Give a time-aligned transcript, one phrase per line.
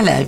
[0.00, 0.24] Hello,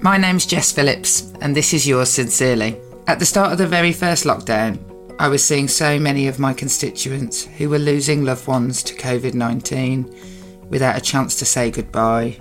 [0.00, 2.80] my name's Jess Phillips, and this is yours sincerely.
[3.06, 4.80] At the start of the very first lockdown,
[5.18, 9.34] I was seeing so many of my constituents who were losing loved ones to COVID
[9.34, 12.40] 19 without a chance to say goodbye,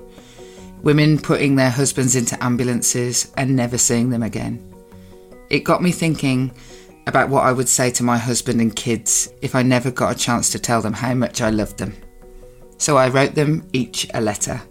[0.81, 4.73] women putting their husbands into ambulances and never seeing them again.
[5.49, 6.49] It got me thinking
[7.08, 10.17] about what I would say to my husband and kids if I never got a
[10.17, 11.93] chance to tell them how much I loved them.
[12.77, 14.61] So I wrote them each a letter,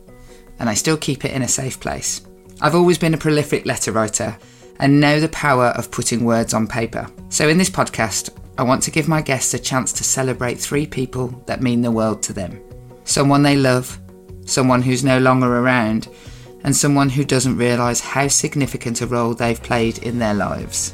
[0.59, 2.23] and I still keep it in a safe place.
[2.61, 4.37] I've always been a prolific letter writer
[4.81, 7.09] and know the power of putting words on paper.
[7.28, 10.87] So in this podcast, I want to give my guests a chance to celebrate three
[10.87, 12.62] people that mean the world to them
[13.05, 13.98] someone they love,
[14.45, 16.09] someone who's no longer around,
[16.65, 20.93] and someone who doesn't realise how significant a role they've played in their lives.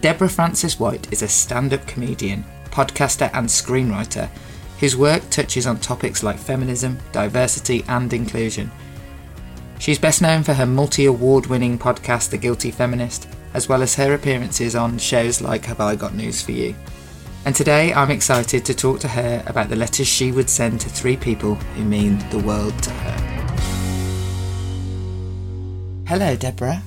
[0.00, 4.30] Deborah Frances White is a stand up comedian, podcaster, and screenwriter
[4.78, 8.70] whose work touches on topics like feminism, diversity, and inclusion.
[9.78, 13.94] She's best known for her multi award winning podcast, The Guilty Feminist, as well as
[13.94, 16.74] her appearances on shows like Have I Got News for You?
[17.44, 20.88] And today I'm excited to talk to her about the letters she would send to
[20.88, 23.16] three people who mean the world to her.
[26.08, 26.82] Hello, Deborah.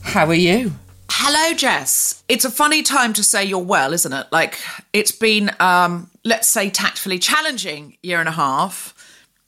[0.00, 0.72] How are you?
[1.10, 2.24] Hello, Jess.
[2.28, 4.26] It's a funny time to say you're well, isn't it?
[4.32, 4.58] Like,
[4.94, 8.94] it's been, um, let's say, tactfully challenging year and a half,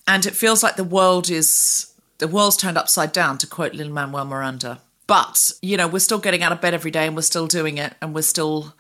[0.07, 1.92] and it feels like the world is
[2.23, 4.81] the world's turned upside down, to quote Lin Manuel Miranda.
[5.09, 7.79] But you know, we're still getting out of bed every day, and we're still doing
[7.79, 8.75] it, and we're still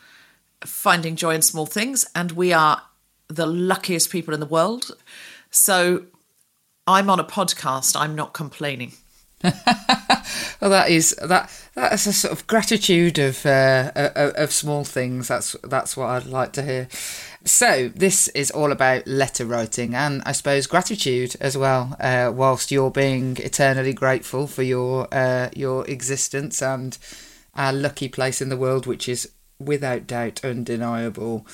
[0.64, 2.82] finding joy in small things, and we are
[3.26, 4.92] the luckiest people in the world.
[5.50, 6.04] So,
[6.86, 8.00] I'm on a podcast.
[8.00, 8.92] I'm not complaining.
[9.42, 11.50] well, that is that.
[11.74, 15.26] That's a sort of gratitude of uh, of small things.
[15.26, 16.88] That's that's what I'd like to hear.
[17.44, 21.96] So this is all about letter writing and I suppose gratitude as well.
[21.98, 26.96] Uh, whilst you're being eternally grateful for your uh, your existence and
[27.54, 31.46] our lucky place in the world, which is without doubt undeniable.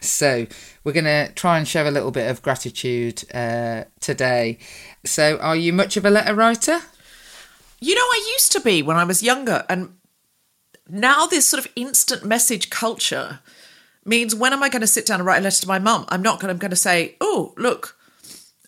[0.00, 0.46] So
[0.84, 4.58] we're going to try and show a little bit of gratitude uh, today.
[5.04, 6.80] So, are you much of a letter writer?
[7.80, 9.96] You know, I used to be when I was younger, and
[10.88, 13.40] now this sort of instant message culture
[14.06, 16.04] means when am I going to sit down and write a letter to my mum?
[16.08, 16.50] I'm not going.
[16.50, 17.96] I'm going to say, "Oh, look,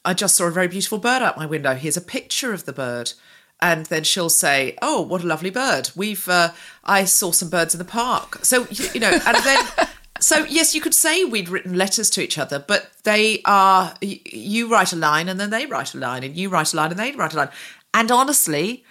[0.05, 1.75] I just saw a very beautiful bird out my window.
[1.75, 3.13] Here's a picture of the bird."
[3.61, 5.91] And then she'll say, "Oh, what a lovely bird!
[5.97, 6.51] We've uh,
[6.85, 9.67] I saw some birds in the park." So you know, and then
[10.21, 14.71] so yes, you could say we'd written letters to each other, but they are you
[14.71, 16.99] write a line and then they write a line, and you write a line and
[16.99, 17.51] they write a line.
[17.95, 18.85] And honestly,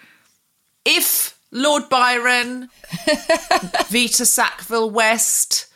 [0.84, 2.68] if Lord Byron,
[3.88, 5.68] Vita Sackville West,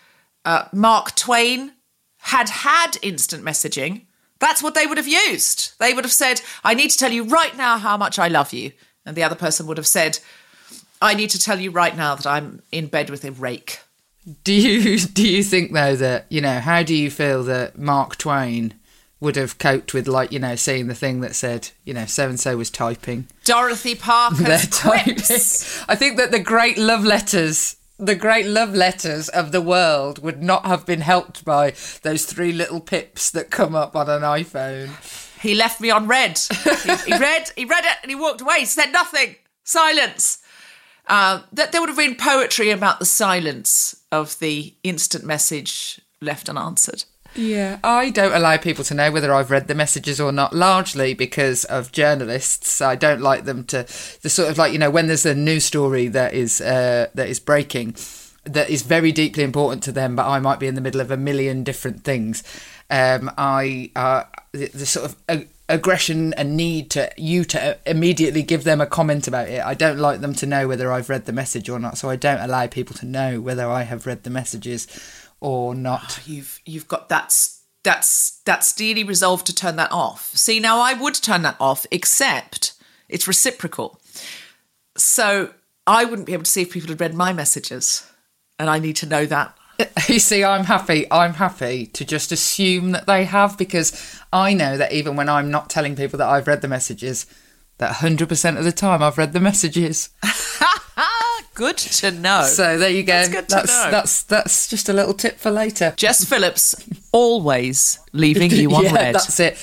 [0.44, 1.72] uh, Mark Twain
[2.18, 4.02] had had instant messaging,
[4.38, 5.78] that's what they would have used.
[5.78, 8.52] They would have said, I need to tell you right now how much I love
[8.52, 8.72] you.
[9.06, 10.18] And the other person would have said,
[11.00, 13.80] I need to tell you right now that I'm in bed with a rake.
[14.44, 18.16] Do you do you think though that, you know, how do you feel that Mark
[18.16, 18.74] Twain
[19.20, 22.28] would have coped with like, you know, seeing the thing that said, you know, so
[22.28, 23.28] and so was typing.
[23.44, 25.84] Dorothy Parker's quips.
[25.88, 30.42] I think that the great love letters the great love letters of the world would
[30.42, 31.72] not have been helped by
[32.02, 34.90] those three little pips that come up on an iPhone.
[35.40, 36.36] He left me on read.
[36.38, 38.60] he, he read, he read it, and he walked away.
[38.60, 39.36] He said nothing.
[39.62, 40.42] Silence.
[41.06, 46.48] Uh, that there would have been poetry about the silence of the instant message left
[46.48, 47.04] unanswered.
[47.34, 51.14] Yeah, I don't allow people to know whether I've read the messages or not, largely
[51.14, 52.80] because of journalists.
[52.80, 53.86] I don't like them to
[54.22, 57.28] the sort of like you know when there's a news story that is uh, that
[57.28, 57.96] is breaking,
[58.44, 61.10] that is very deeply important to them, but I might be in the middle of
[61.10, 62.42] a million different things.
[62.90, 68.42] Um, I uh, the, the sort of ag- aggression and need to you to immediately
[68.42, 69.64] give them a comment about it.
[69.64, 72.16] I don't like them to know whether I've read the message or not, so I
[72.16, 74.86] don't allow people to know whether I have read the messages
[75.42, 76.20] or not.
[76.26, 80.30] You've you've got that's that's that steely resolve to turn that off.
[80.36, 82.74] See, now I would turn that off, except
[83.08, 84.00] it's reciprocal.
[84.96, 85.52] So
[85.86, 88.08] I wouldn't be able to see if people had read my messages,
[88.58, 89.56] and I need to know that.
[90.08, 91.10] You see, I'm happy.
[91.10, 95.50] I'm happy to just assume that they have because I know that even when I'm
[95.50, 97.26] not telling people that I've read the messages,
[97.78, 100.10] that 100% of the time I've read the messages.
[101.54, 102.44] Good to know.
[102.44, 103.12] So there you go.
[103.12, 103.90] That's good to that's, know.
[103.90, 105.92] that's that's just a little tip for later.
[105.96, 106.74] Jess Phillips
[107.12, 109.14] always leaving you yeah, unread.
[109.14, 109.58] that's it.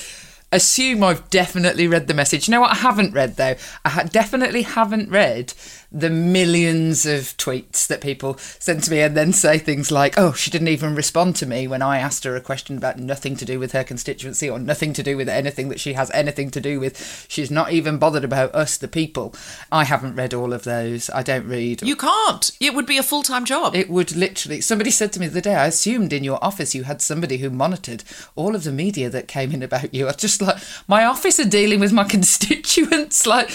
[0.52, 2.48] Assume I've definitely read the message.
[2.48, 3.54] You know what I haven't read though?
[3.84, 5.52] I ha- definitely haven't read
[5.92, 10.32] the millions of tweets that people send to me and then say things like, "Oh,
[10.32, 13.44] she didn't even respond to me when I asked her a question about nothing to
[13.44, 16.60] do with her constituency or nothing to do with anything that she has anything to
[16.60, 17.26] do with.
[17.28, 19.34] She's not even bothered about us, the people."
[19.72, 21.10] I haven't read all of those.
[21.10, 21.82] I don't read.
[21.82, 22.50] you can't.
[22.60, 23.74] It would be a full time job.
[23.74, 24.60] It would literally.
[24.60, 27.38] Somebody said to me the other day, I assumed in your office you had somebody
[27.38, 28.04] who monitored
[28.36, 30.08] all of the media that came in about you.
[30.08, 33.26] I just like, my office are dealing with my constituents.
[33.26, 33.50] Like,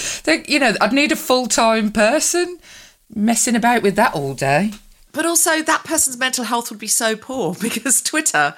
[0.49, 2.24] you know, I'd need a full time person
[3.13, 4.71] messing about with that all day.
[5.11, 8.55] But also, that person's mental health would be so poor because Twitter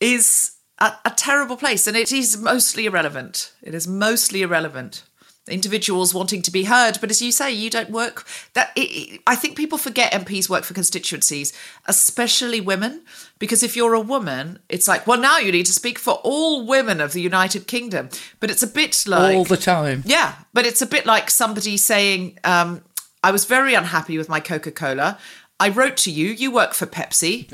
[0.00, 3.52] is a, a terrible place and it is mostly irrelevant.
[3.62, 5.04] It is mostly irrelevant.
[5.46, 8.26] Individuals wanting to be heard, but as you say, you don't work.
[8.54, 11.52] That it, it- I think people forget MPs work for constituencies,
[11.84, 13.02] especially women,
[13.38, 16.66] because if you're a woman, it's like, well, now you need to speak for all
[16.66, 18.08] women of the United Kingdom.
[18.40, 20.02] But it's a bit like all the time.
[20.06, 22.80] yeah, but it's a bit like somebody saying, um,
[23.24, 25.18] I was very unhappy with my Coca Cola.
[25.58, 27.48] I wrote to you, you work for Pepsi.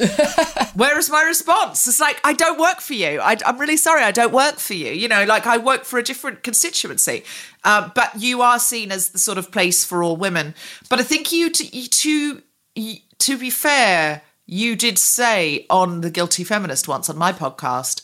[0.76, 1.86] Where is my response?
[1.86, 3.20] It's like, I don't work for you.
[3.20, 4.90] I, I'm really sorry, I don't work for you.
[4.90, 7.24] You know, like I work for a different constituency.
[7.62, 10.54] Uh, but you are seen as the sort of place for all women.
[10.88, 12.42] But I think you, to, you- to,
[12.74, 18.02] you- to be fair, you did say on The Guilty Feminist once on my podcast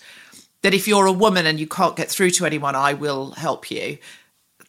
[0.62, 3.70] that if you're a woman and you can't get through to anyone, I will help
[3.70, 3.98] you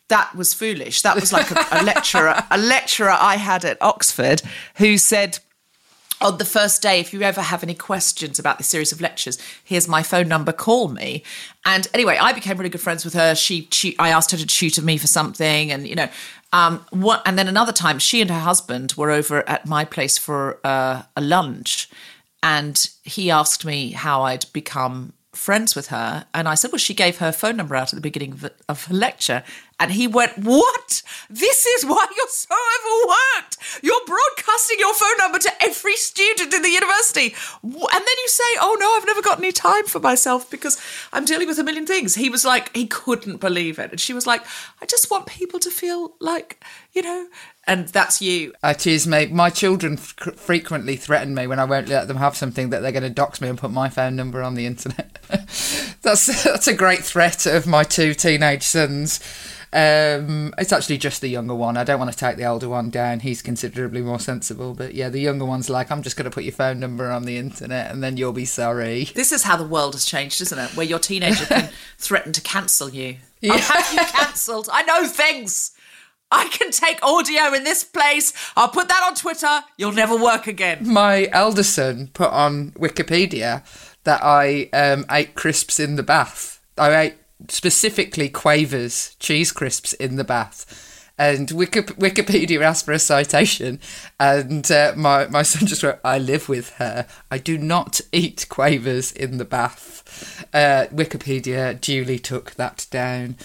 [0.10, 1.02] that was foolish.
[1.02, 4.42] That was like a, a lecturer, a lecturer I had at Oxford
[4.76, 5.40] who said,
[6.20, 9.38] on the first day, if you ever have any questions about this series of lectures,
[9.64, 11.24] here's my phone number, call me.
[11.64, 13.36] And anyway, I became really good friends with her.
[13.36, 16.10] She, she I asked her to tutor me for something, and you know,
[16.54, 20.18] um, what, and then another time, she and her husband were over at my place
[20.18, 21.88] for uh, a lunch,
[22.42, 26.94] and he asked me how I'd become friends with her, and I said, well, she
[26.94, 29.44] gave her phone number out at the beginning of, of her lecture,
[29.80, 31.04] and he went, what?
[31.30, 33.58] This is why you're so overworked.
[33.84, 37.36] You're broadcasting your phone number to every student in the university.
[37.64, 40.80] And then you say, oh no, I've never got any time for myself because
[41.14, 42.16] I'm dealing with a million things.
[42.16, 43.92] He was like, he couldn't believe it.
[43.92, 44.44] And she was like,
[44.82, 46.64] I just want people to feel like,
[46.94, 47.28] you know,
[47.68, 48.54] and that's you.
[48.64, 49.32] It is, mate.
[49.32, 52.94] My children f- frequently threaten me when I won't let them have something that they're
[52.94, 55.20] going to dox me and put my phone number on the internet.
[56.02, 59.20] that's that's a great threat of my two teenage sons.
[59.74, 61.78] Um, it's actually just the younger one.
[61.78, 63.20] I don't want to take the older one down.
[63.20, 64.74] He's considerably more sensible.
[64.74, 67.26] But yeah, the younger one's like, I'm just going to put your phone number on
[67.26, 69.06] the internet and then you'll be sorry.
[69.06, 70.76] This is how the world has changed, isn't it?
[70.76, 73.18] Where your teenager can threaten to cancel you.
[73.44, 74.70] I'll have you cancelled.
[74.72, 75.72] I know things.
[76.32, 78.34] I can take audio in this place.
[78.56, 79.62] I'll put that on Twitter.
[79.78, 80.80] You'll never work again.
[80.82, 83.64] My elder son put on Wikipedia
[84.04, 86.62] that I um, ate crisps in the bath.
[86.78, 87.16] I ate
[87.50, 90.84] specifically Quavers cheese crisps in the bath.
[91.20, 93.80] And Wikipedia asked for a citation,
[94.20, 97.08] and uh, my, my son just wrote, I live with her.
[97.32, 100.46] I do not eat Quavers in the bath.
[100.54, 103.36] Uh, Wikipedia duly took that down.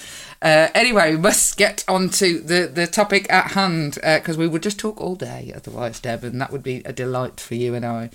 [0.43, 4.63] Uh, anyway, we must get on to the, the topic at hand, because we would
[4.63, 7.87] just talk all day otherwise, Deb, and that would be a delight for you and
[7.87, 8.11] I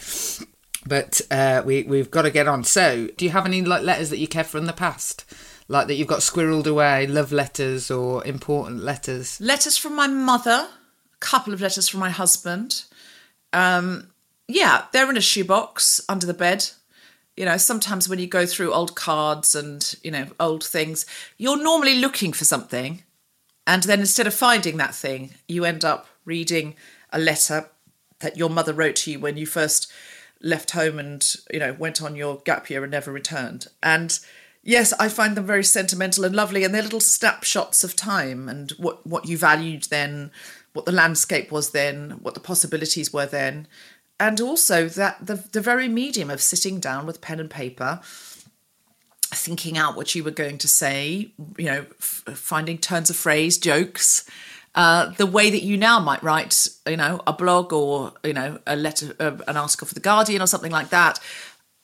[0.86, 2.64] but uh, we we've got to get on.
[2.64, 5.26] So, do you have any like letters that you kept from the past,
[5.68, 9.40] like that you've got squirreled away, love letters or important letters?
[9.42, 10.68] Letters from my mother,
[11.14, 12.84] a couple of letters from my husband.
[13.54, 14.12] Um,
[14.48, 16.70] yeah, they're in a shoebox under the bed.
[17.36, 21.06] You know, sometimes when you go through old cards and, you know, old things,
[21.38, 23.04] you're normally looking for something.
[23.68, 26.76] And then instead of finding that thing, you end up reading
[27.12, 27.70] a letter
[28.20, 29.92] that your mother wrote to you when you first
[30.42, 33.68] left home and, you know, went on your gap year and never returned.
[33.84, 34.20] And
[34.68, 38.72] yes, I find them very sentimental and lovely, and they're little snapshots of time and
[38.72, 40.30] what, what you valued then,
[40.74, 43.68] what the landscape was then, what the possibilities were then.
[44.20, 48.02] And also that the, the very medium of sitting down with pen and paper
[49.30, 53.58] thinking out what you were going to say, you know, f- finding turns of phrase,
[53.58, 54.30] jokes.
[54.74, 58.60] Uh, the way that you now might write, you know, a blog or you know
[58.66, 61.20] a letter, uh, an article for the Guardian or something like that.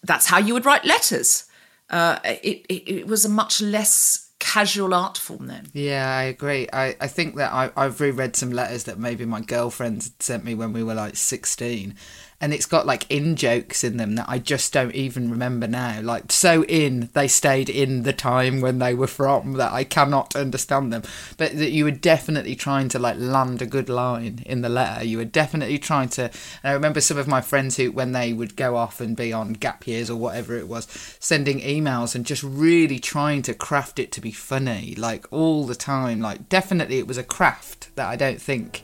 [0.03, 1.45] That's how you would write letters.
[1.89, 5.67] Uh, it, it, it was a much less casual art form then.
[5.73, 6.67] Yeah, I agree.
[6.73, 10.53] I, I think that I, I've reread some letters that maybe my girlfriend sent me
[10.53, 11.95] when we were like 16
[12.43, 16.01] and it's got like in jokes in them that I just don't even remember now.
[16.01, 20.35] Like so in they stayed in the time when they were from that I cannot
[20.35, 21.03] understand them.
[21.37, 25.05] But that you were definitely trying to like land a good line in the letter.
[25.05, 26.23] You were definitely trying to.
[26.23, 26.31] And
[26.65, 29.53] I remember some of my friends who, when they would go off and be on
[29.53, 30.85] gap years or whatever it was,
[31.21, 35.75] sending emails and just really trying to craft it to be funny, like all the
[35.75, 36.19] time.
[36.19, 38.83] Like definitely it was a craft that I don't think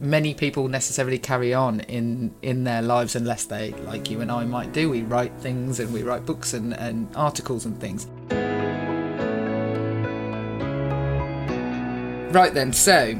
[0.00, 4.44] many people necessarily carry on in in their lives unless they like you and I
[4.44, 8.06] might do we write things and we write books and, and articles and things.
[12.34, 13.18] Right then so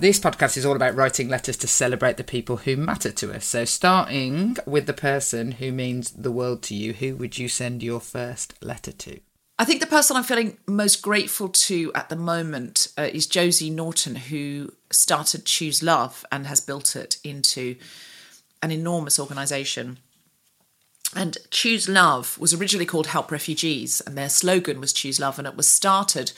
[0.00, 3.44] this podcast is all about writing letters to celebrate the people who matter to us.
[3.44, 7.82] So starting with the person who means the world to you who would you send
[7.82, 9.20] your first letter to
[9.60, 13.70] I think the person I'm feeling most grateful to at the moment uh, is Josie
[13.70, 17.74] Naughton, who started Choose Love and has built it into
[18.62, 19.98] an enormous organisation.
[21.16, 25.48] And Choose Love was originally called Help Refugees, and their slogan was Choose Love, and
[25.48, 26.30] it was started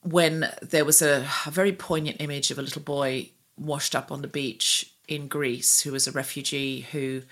[0.00, 4.22] when there was a, a very poignant image of a little boy washed up on
[4.22, 7.22] the beach in Greece who was a refugee who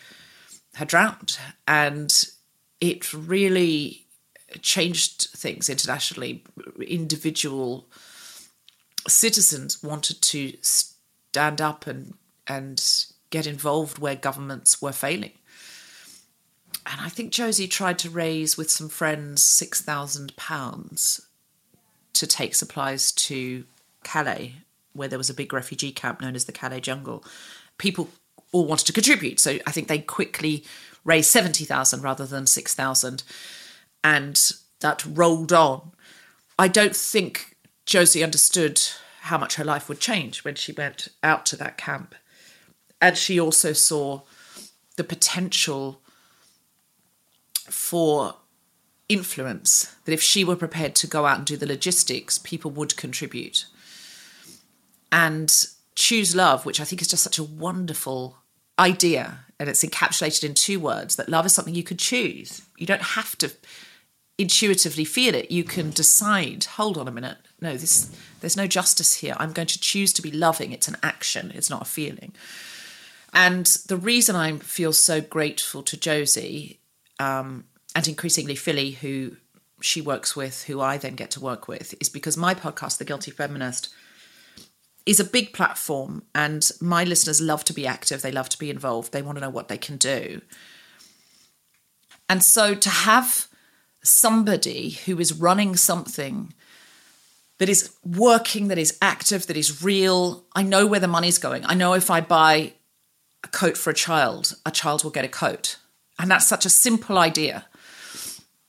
[0.74, 1.38] had drowned.
[1.66, 2.24] And
[2.80, 4.02] it really
[4.60, 6.44] changed things internationally.
[6.80, 7.86] Individual
[9.08, 12.14] citizens wanted to stand up and
[12.46, 15.32] and get involved where governments were failing.
[16.84, 21.26] And I think Josie tried to raise with some friends six thousand pounds
[22.14, 23.64] to take supplies to
[24.04, 24.56] Calais,
[24.92, 27.24] where there was a big refugee camp known as the Calais Jungle.
[27.78, 28.10] People
[28.50, 30.64] all wanted to contribute, so I think they quickly
[31.04, 33.22] raised seventy thousand rather than six thousand
[34.02, 35.92] and that rolled on.
[36.58, 37.56] I don't think
[37.86, 38.80] Josie understood
[39.22, 42.14] how much her life would change when she went out to that camp.
[43.00, 44.22] And she also saw
[44.96, 46.00] the potential
[47.68, 48.36] for
[49.08, 52.96] influence, that if she were prepared to go out and do the logistics, people would
[52.96, 53.66] contribute.
[55.10, 58.38] And Choose Love, which I think is just such a wonderful
[58.78, 62.62] idea, and it's encapsulated in two words that love is something you could choose.
[62.78, 63.52] You don't have to
[64.38, 69.14] intuitively feel it, you can decide, hold on a minute, no, this there's no justice
[69.14, 69.36] here.
[69.38, 70.72] I'm going to choose to be loving.
[70.72, 72.32] It's an action, it's not a feeling.
[73.32, 76.80] And the reason I feel so grateful to Josie
[77.18, 79.36] um, and increasingly Philly, who
[79.80, 83.04] she works with, who I then get to work with, is because my podcast, The
[83.04, 83.88] Guilty Feminist,
[85.06, 88.70] is a big platform and my listeners love to be active, they love to be
[88.70, 90.40] involved, they want to know what they can do.
[92.28, 93.48] And so to have
[94.02, 96.52] somebody who is running something
[97.58, 100.44] that is working, that is active, that is real.
[100.54, 101.64] I know where the money's going.
[101.64, 102.72] I know if I buy
[103.44, 105.76] a coat for a child, a child will get a coat.
[106.18, 107.66] And that's such a simple idea.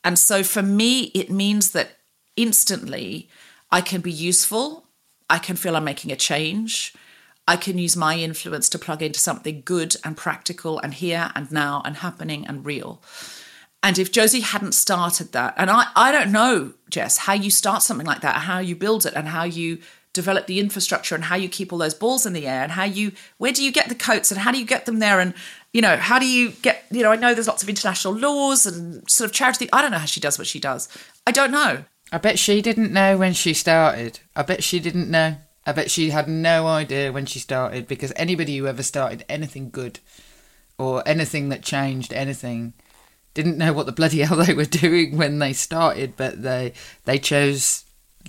[0.04, 1.98] And so for me, it means that
[2.36, 3.30] instantly
[3.72, 4.86] I can be useful.
[5.30, 6.94] I can feel I'm making a change.
[7.48, 11.52] I can use my influence to plug into something good and practical and here and
[11.52, 13.02] now and happening and real.
[13.84, 17.84] And if Josie hadn't started that, and I, I don't know, Jess, how you start
[17.84, 19.80] something like that, how you build it, and how you
[20.14, 22.86] develop the infrastructure, and how you keep all those balls in the air, and how
[22.86, 25.34] you, where do you get the coats, and how do you get them there, and
[25.74, 28.66] you know, how do you get, you know, I know there's lots of international laws
[28.66, 29.68] and sort of charity.
[29.74, 30.88] I don't know how she does what she does.
[31.26, 31.84] I don't know.
[32.12, 34.20] I bet she didn't know when she started.
[34.36, 35.38] I bet she didn't know.
[35.66, 39.72] I bet she had no idea when she started because anybody who ever started anything
[39.72, 40.00] good
[40.78, 42.74] or anything that changed anything
[43.34, 46.74] didn't know what the bloody hell they were doing when they started, but they
[47.06, 47.86] they chose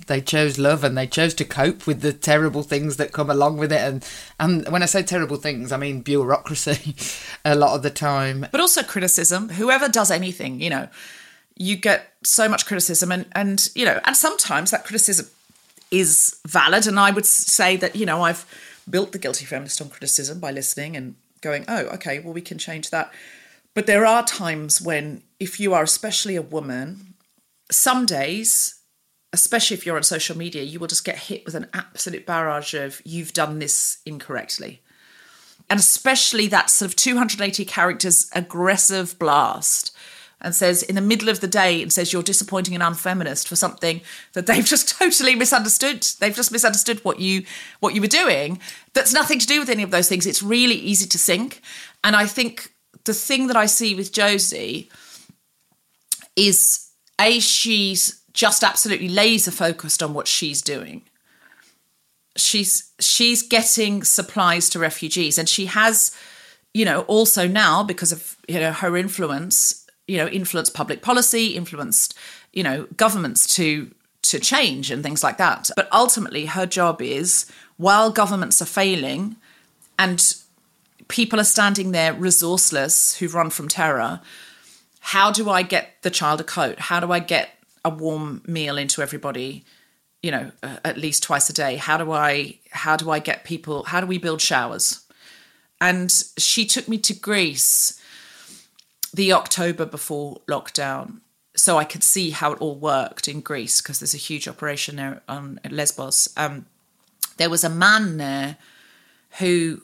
[0.07, 3.57] they chose love and they chose to cope with the terrible things that come along
[3.57, 3.79] with it.
[3.79, 4.05] And
[4.39, 6.95] and when i say terrible things i mean bureaucracy
[7.45, 8.47] a lot of the time.
[8.51, 9.49] But also criticism.
[9.49, 10.89] Whoever does anything you know
[11.57, 15.27] you get so much criticism and and you know and sometimes that criticism
[15.91, 16.87] is valid.
[16.87, 18.45] And i would say that you know i've
[18.89, 22.57] built the guilty feminist on criticism by listening and going oh okay well we can
[22.57, 23.11] change that
[23.75, 27.13] but there are times when, if you are especially a woman,
[27.69, 28.79] some days,
[29.33, 32.73] especially if you're on social media, you will just get hit with an absolute barrage
[32.73, 34.81] of, you've done this incorrectly.
[35.69, 39.95] And especially that sort of 280 characters aggressive blast
[40.39, 43.55] and says in the middle of the day and says you're disappointing and unfeminist for
[43.55, 43.99] something
[44.33, 46.07] that they've just totally misunderstood.
[46.19, 47.43] They've just misunderstood what you
[47.79, 48.59] what you were doing.
[48.93, 50.27] That's nothing to do with any of those things.
[50.27, 51.61] It's really easy to sink.
[52.03, 52.74] And I think
[53.05, 54.89] the thing that I see with Josie
[56.35, 61.03] is a she's just absolutely laser focused on what she's doing.
[62.35, 66.11] She's she's getting supplies to refugees and she has
[66.73, 71.55] you know also now because of you know her influence you know influenced public policy
[71.55, 72.13] influenced
[72.51, 73.89] you know governments to
[74.21, 79.37] to change and things like that but ultimately her job is while governments are failing
[79.97, 80.35] and
[81.07, 84.21] people are standing there resourceless who've run from terror.
[84.99, 86.79] How do i get the child a coat?
[86.79, 87.49] How do i get
[87.83, 89.63] a warm meal into everybody
[90.23, 91.75] you know uh, at least twice a day?
[91.75, 95.05] How do i how do i get people how do we build showers?
[95.79, 98.01] And she took me to greece
[99.13, 101.21] the october before lockdown
[101.55, 104.97] so i could see how it all worked in greece because there's a huge operation
[104.97, 106.27] there on lesbos.
[106.35, 106.65] Um,
[107.37, 108.57] there was a man there
[109.39, 109.81] who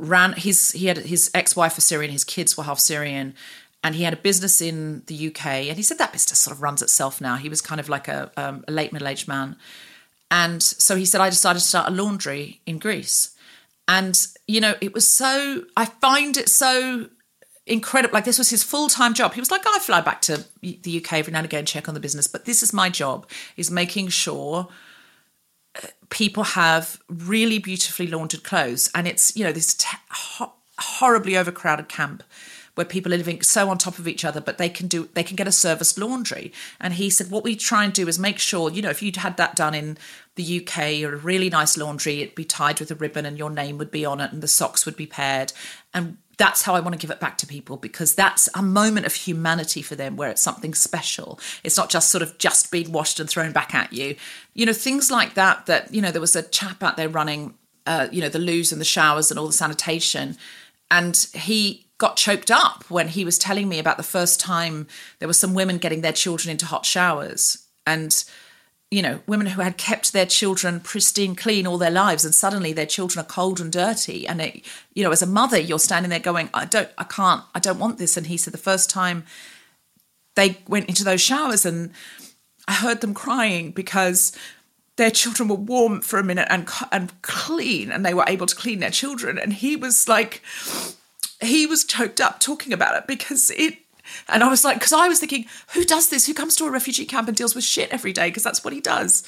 [0.00, 3.34] ran his he had his ex-wife was syrian his kids were half syrian
[3.82, 5.46] and he had a business in the UK.
[5.46, 7.36] And he said that business sort of runs itself now.
[7.36, 9.56] He was kind of like a, um, a late middle aged man.
[10.30, 13.34] And so he said, I decided to start a laundry in Greece.
[13.88, 14.14] And,
[14.46, 17.08] you know, it was so, I find it so
[17.66, 18.12] incredible.
[18.12, 19.32] Like, this was his full time job.
[19.32, 21.88] He was like, oh, I fly back to the UK every now and again, check
[21.88, 22.26] on the business.
[22.26, 23.26] But this is my job,
[23.56, 24.68] is making sure
[26.10, 28.90] people have really beautifully laundered clothes.
[28.94, 32.22] And it's, you know, this te- ho- horribly overcrowded camp
[32.74, 35.22] where people are living so on top of each other, but they can do they
[35.22, 36.52] can get a service laundry.
[36.80, 39.16] And he said, what we try and do is make sure, you know, if you'd
[39.16, 39.98] had that done in
[40.36, 43.50] the UK or a really nice laundry, it'd be tied with a ribbon and your
[43.50, 45.52] name would be on it and the socks would be paired.
[45.92, 49.04] And that's how I want to give it back to people because that's a moment
[49.04, 51.38] of humanity for them where it's something special.
[51.62, 54.16] It's not just sort of just being washed and thrown back at you.
[54.54, 57.52] You know, things like that, that, you know, there was a chap out there running,
[57.84, 60.38] uh, you know, the loos and the showers and all the sanitation.
[60.90, 64.86] And he got choked up when he was telling me about the first time
[65.18, 68.24] there were some women getting their children into hot showers and
[68.90, 72.72] you know women who had kept their children pristine clean all their lives and suddenly
[72.72, 74.26] their children are cold and dirty.
[74.26, 77.42] And it, you know as a mother you're standing there going i don't i can't
[77.54, 78.16] i don't want this.
[78.16, 79.24] And he said the first time
[80.34, 81.92] they went into those showers and
[82.66, 84.32] i heard them crying because
[84.96, 88.56] their children were warm for a minute and and clean and they were able to
[88.56, 89.38] clean their children.
[89.38, 90.42] And he was like
[91.40, 93.78] he was choked up talking about it because it
[94.28, 96.26] and I was like, because I was thinking, who does this?
[96.26, 98.28] Who comes to a refugee camp and deals with shit every day?
[98.28, 99.22] Because that's what he does.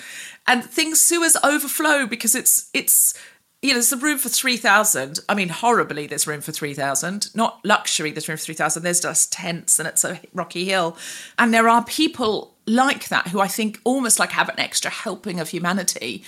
[0.47, 3.15] And things sewers overflow because it's it's
[3.61, 5.21] you know there's a room for three thousand.
[5.29, 7.35] I mean, horribly, there's room for three thousand.
[7.35, 8.11] Not luxury.
[8.11, 8.83] There's room for three thousand.
[8.83, 10.97] There's just tents and it's a rocky hill,
[11.39, 15.41] and there are people like that who I think almost like have an extra helping
[15.41, 16.23] of humanity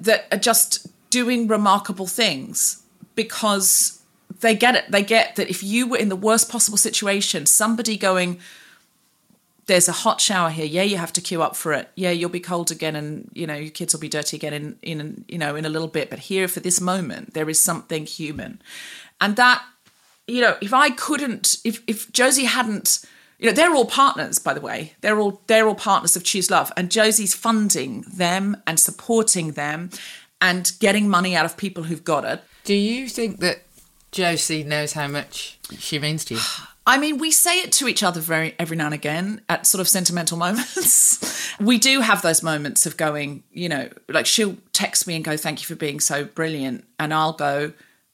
[0.00, 2.82] that are just doing remarkable things
[3.14, 3.93] because
[4.44, 4.90] they get it.
[4.90, 8.38] They get that if you were in the worst possible situation, somebody going,
[9.66, 10.66] there's a hot shower here.
[10.66, 11.88] Yeah, you have to queue up for it.
[11.94, 14.76] Yeah, you'll be cold again, and you know your kids will be dirty again in
[14.82, 16.10] in you know in a little bit.
[16.10, 18.60] But here, for this moment, there is something human,
[19.20, 19.64] and that
[20.26, 23.04] you know, if I couldn't, if if Josie hadn't,
[23.38, 24.94] you know, they're all partners, by the way.
[25.00, 29.90] They're all they're all partners of Choose Love, and Josie's funding them and supporting them,
[30.40, 32.42] and getting money out of people who've got it.
[32.64, 33.63] Do you think that
[34.14, 36.40] Josie knows how much she means to you?
[36.86, 39.80] I mean, we say it to each other very every now and again at sort
[39.80, 41.52] of sentimental moments.
[41.58, 45.36] we do have those moments of going, you know, like she'll text me and go,
[45.36, 47.72] "Thank you for being so brilliant," and I'll go,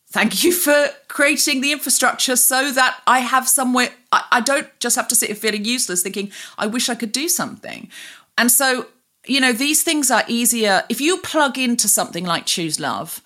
[0.08, 3.90] "Thank you for creating the infrastructure so that I have somewhere.
[4.12, 7.12] I, I don't just have to sit here feeling useless, thinking I wish I could
[7.12, 7.90] do something."
[8.38, 8.86] And so,
[9.26, 13.20] you know, these things are easier if you plug into something like Choose Love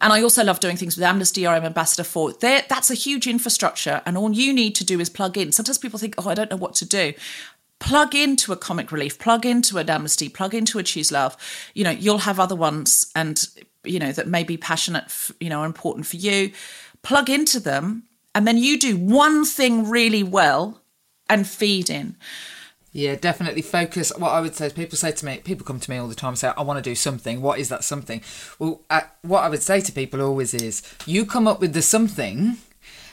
[0.00, 2.32] and I also love doing things with Amnesty or I'm ambassador for.
[2.32, 5.52] That's a huge infrastructure, and all you need to do is plug in.
[5.52, 7.12] Sometimes people think, "Oh, I don't know what to do."
[7.78, 11.36] Plug into a Comic Relief, plug into an Amnesty, plug into a Choose Love.
[11.74, 13.46] You know, you'll have other ones, and
[13.84, 15.04] you know that may be passionate,
[15.40, 16.52] you know, important for you.
[17.02, 20.82] Plug into them, and then you do one thing really well,
[21.28, 22.16] and feed in.
[22.92, 24.12] Yeah, definitely focus.
[24.16, 26.14] What I would say is people say to me, people come to me all the
[26.14, 27.40] time and say, I want to do something.
[27.40, 28.20] What is that something?
[28.58, 31.82] Well, I, what I would say to people always is, you come up with the
[31.82, 32.56] something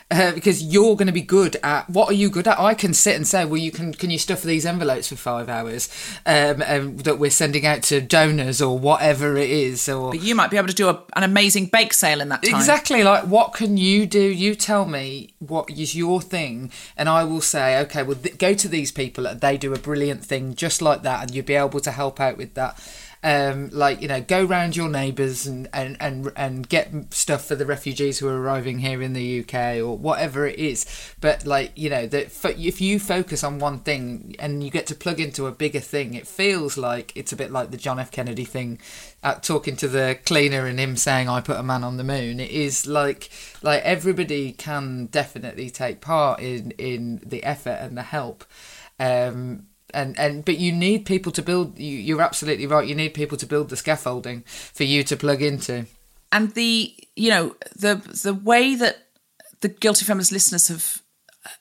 [0.09, 2.57] uh, because you're going to be good at what are you good at?
[2.59, 5.49] I can sit and say, well, you can can you stuff these envelopes for five
[5.49, 5.89] hours
[6.25, 10.33] um, um, that we're sending out to donors or whatever it is, or But you
[10.33, 12.55] might be able to do a, an amazing bake sale in that time.
[12.55, 13.03] Exactly.
[13.03, 14.21] Like, what can you do?
[14.21, 18.53] You tell me what is your thing, and I will say, okay, well, th- go
[18.53, 19.25] to these people.
[19.35, 22.37] They do a brilliant thing just like that, and you'll be able to help out
[22.37, 22.79] with that.
[23.27, 27.55] Um, like you know, go round your neighbours and, and and and get stuff for
[27.55, 30.85] the refugees who are arriving here in the UK or whatever it is.
[31.19, 34.95] But like you know, that if you focus on one thing and you get to
[34.95, 38.11] plug into a bigger thing, it feels like it's a bit like the John F
[38.11, 38.79] Kennedy thing,
[39.21, 42.39] at talking to the cleaner and him saying I put a man on the moon.
[42.39, 43.29] It is like
[43.61, 48.45] like everybody can definitely take part in in the effort and the help.
[49.01, 53.13] Um, and and but you need people to build you, you're absolutely right you need
[53.13, 55.85] people to build the scaffolding for you to plug into.
[56.31, 59.07] And the you know the the way that
[59.61, 61.01] the guilty feminist listeners have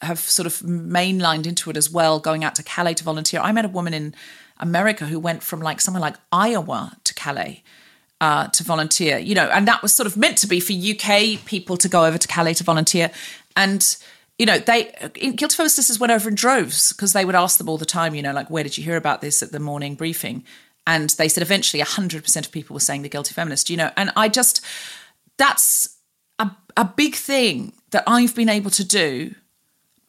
[0.02, 3.40] have sort of mainlined into it as well going out to calais to volunteer.
[3.40, 4.14] I met a woman in
[4.58, 7.62] america who went from like somewhere like iowa to calais
[8.22, 11.44] uh, to volunteer you know and that was sort of meant to be for uk
[11.44, 13.10] people to go over to calais to volunteer.
[13.54, 13.96] And
[14.38, 17.68] you know, they guilty feminist listeners went over in droves because they would ask them
[17.68, 19.94] all the time, you know, like, where did you hear about this at the morning
[19.94, 20.44] briefing?
[20.86, 24.12] And they said eventually 100% of people were saying the guilty feminist, you know, and
[24.14, 24.64] I just,
[25.36, 25.96] that's
[26.38, 29.34] a, a big thing that I've been able to do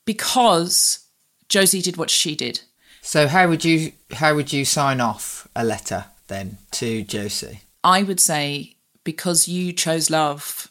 [0.06, 1.00] because
[1.50, 2.62] Josie did what she did.
[3.02, 8.04] so how would you how would you sign off a letter then to josie I
[8.04, 10.70] would say because you chose love,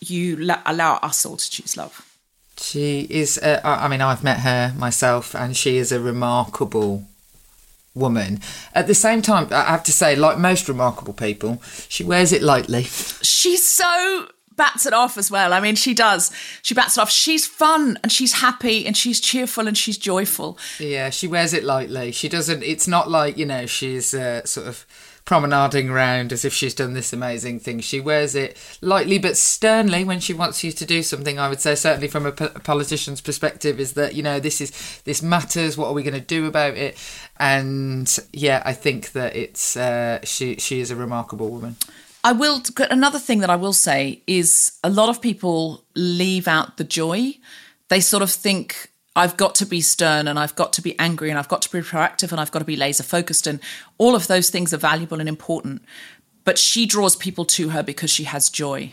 [0.00, 2.04] you la- allow us all to choose love.
[2.58, 7.04] She is uh, i mean i've met her myself and she is a remarkable
[7.94, 8.40] woman
[8.74, 12.42] at the same time i have to say like most remarkable people she wears it
[12.42, 15.54] lightly she's so bats it off as well.
[15.54, 16.30] I mean, she does.
[16.60, 17.10] She bats it off.
[17.10, 20.58] She's fun and she's happy and she's cheerful and she's joyful.
[20.78, 22.12] Yeah, she wears it lightly.
[22.12, 22.62] She doesn't.
[22.62, 24.84] It's not like you know she's uh, sort of
[25.28, 27.80] promenading around as if she's done this amazing thing.
[27.80, 31.38] She wears it lightly but sternly when she wants you to do something.
[31.38, 35.22] I would say certainly from a politician's perspective is that you know this is this
[35.22, 35.76] matters.
[35.76, 36.96] What are we going to do about it?
[37.38, 41.76] And yeah, I think that it's uh, she she is a remarkable woman.
[42.24, 42.62] I will.
[42.90, 47.34] Another thing that I will say is a lot of people leave out the joy.
[47.88, 48.87] They sort of think
[49.18, 51.72] I've got to be stern and I've got to be angry and I've got to
[51.72, 53.58] be proactive and I've got to be laser focused and
[53.98, 55.82] all of those things are valuable and important.
[56.44, 58.92] But she draws people to her because she has joy.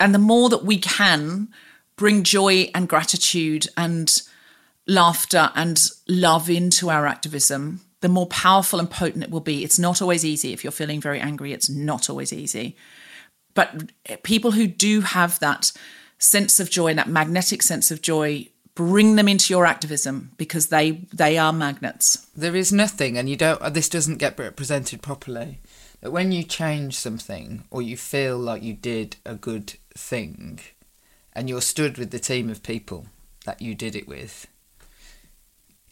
[0.00, 1.48] And the more that we can
[1.94, 4.22] bring joy and gratitude and
[4.88, 9.62] laughter and love into our activism, the more powerful and potent it will be.
[9.62, 10.52] It's not always easy.
[10.52, 12.76] If you're feeling very angry, it's not always easy.
[13.54, 13.92] But
[14.24, 15.70] people who do have that
[16.18, 20.68] sense of joy and that magnetic sense of joy, bring them into your activism because
[20.68, 22.26] they they are magnets.
[22.36, 25.60] there is nothing and you don't uh, this doesn't get represented properly
[26.00, 30.60] that when you change something or you feel like you did a good thing
[31.32, 33.06] and you're stood with the team of people
[33.44, 34.46] that you did it with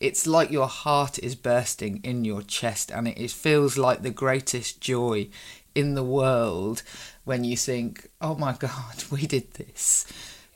[0.01, 4.81] it's like your heart is bursting in your chest and it feels like the greatest
[4.81, 5.29] joy
[5.75, 6.83] in the world
[7.25, 10.05] when you think oh my god we did this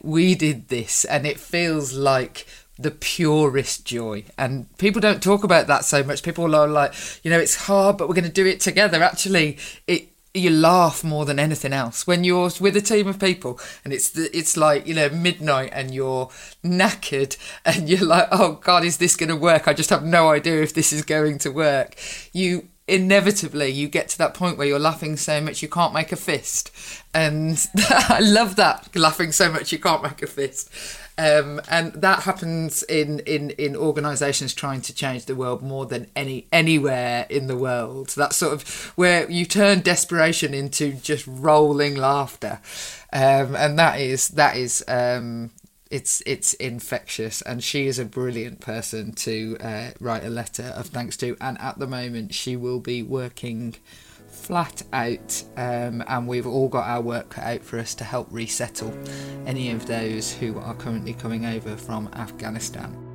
[0.07, 2.47] we did this and it feels like
[2.79, 4.25] the purest joy.
[4.37, 6.23] And people don't talk about that so much.
[6.23, 9.03] People are like you know it's hard but we're going to do it together.
[9.03, 12.07] Actually it you laugh more than anything else.
[12.07, 15.71] When you're with a team of people and it's the, it's like you know midnight
[15.73, 16.29] and you're
[16.63, 19.67] knackered and you're like oh god is this going to work?
[19.67, 21.97] I just have no idea if this is going to work.
[22.33, 26.13] You inevitably you get to that point where you're laughing so much you can't make
[26.13, 26.71] a fist.
[27.13, 30.71] And i love that laughing so much you can't make a fist.
[31.19, 36.09] Um, and that happens in, in, in organisations trying to change the world more than
[36.15, 38.11] any anywhere in the world.
[38.11, 42.61] That's sort of where you turn desperation into just rolling laughter,
[43.15, 45.53] um, and that is that is um,
[45.91, 47.43] it's it's infectious.
[47.43, 51.37] And she is a brilliant person to uh, write a letter of thanks to.
[51.41, 53.77] And at the moment, she will be working
[54.29, 58.29] flat out, um, and we've all got our work cut out for us to help
[58.31, 58.97] resettle
[59.47, 63.06] any of those who are currently coming over from Afghanistan.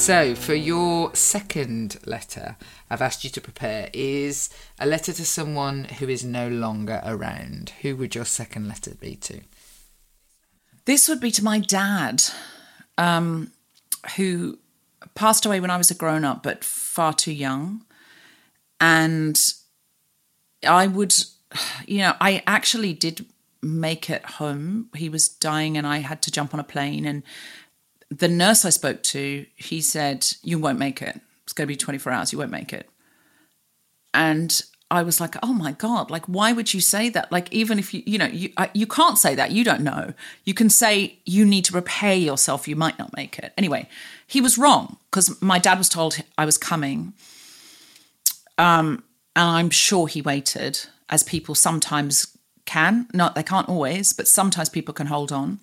[0.00, 2.56] So, for your second letter,
[2.88, 7.74] I've asked you to prepare is a letter to someone who is no longer around.
[7.82, 9.42] Who would your second letter be to?
[10.86, 12.22] This would be to my dad,
[12.96, 13.52] um,
[14.16, 14.58] who
[15.14, 17.84] passed away when I was a grown up, but far too young.
[18.80, 19.38] And
[20.66, 21.14] I would
[21.86, 23.26] you know, I actually did
[23.62, 24.88] make it home.
[24.96, 27.04] He was dying and I had to jump on a plane.
[27.04, 27.22] And
[28.10, 31.20] the nurse I spoke to, he said, You won't make it.
[31.44, 32.32] It's going to be 24 hours.
[32.32, 32.88] You won't make it.
[34.12, 37.30] And I was like, oh my God, like, why would you say that?
[37.30, 39.52] Like, even if you, you know, you, you can't say that.
[39.52, 40.14] You don't know.
[40.44, 42.66] You can say you need to prepare yourself.
[42.66, 43.52] You might not make it.
[43.56, 43.88] Anyway,
[44.26, 47.12] he was wrong because my dad was told I was coming.
[48.58, 49.04] Um,
[49.36, 53.06] and I'm sure he waited, as people sometimes can.
[53.14, 55.60] Not, they can't always, but sometimes people can hold on.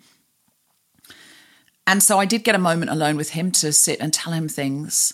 [1.87, 4.47] And so I did get a moment alone with him to sit and tell him
[4.47, 5.13] things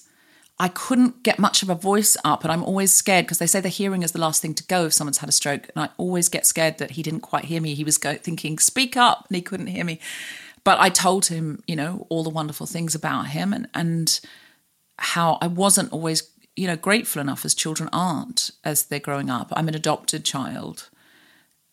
[0.59, 3.59] I couldn't get much of a voice up, and I'm always scared because they say
[3.59, 5.89] the hearing is the last thing to go if someone's had a stroke, and I
[5.97, 7.73] always get scared that he didn't quite hear me.
[7.73, 9.99] He was go- thinking, "Speak up," and he couldn't hear me.
[10.63, 14.19] But I told him, you know, all the wonderful things about him, and and
[14.99, 19.51] how I wasn't always, you know, grateful enough as children aren't as they're growing up.
[19.53, 20.89] I'm an adopted child,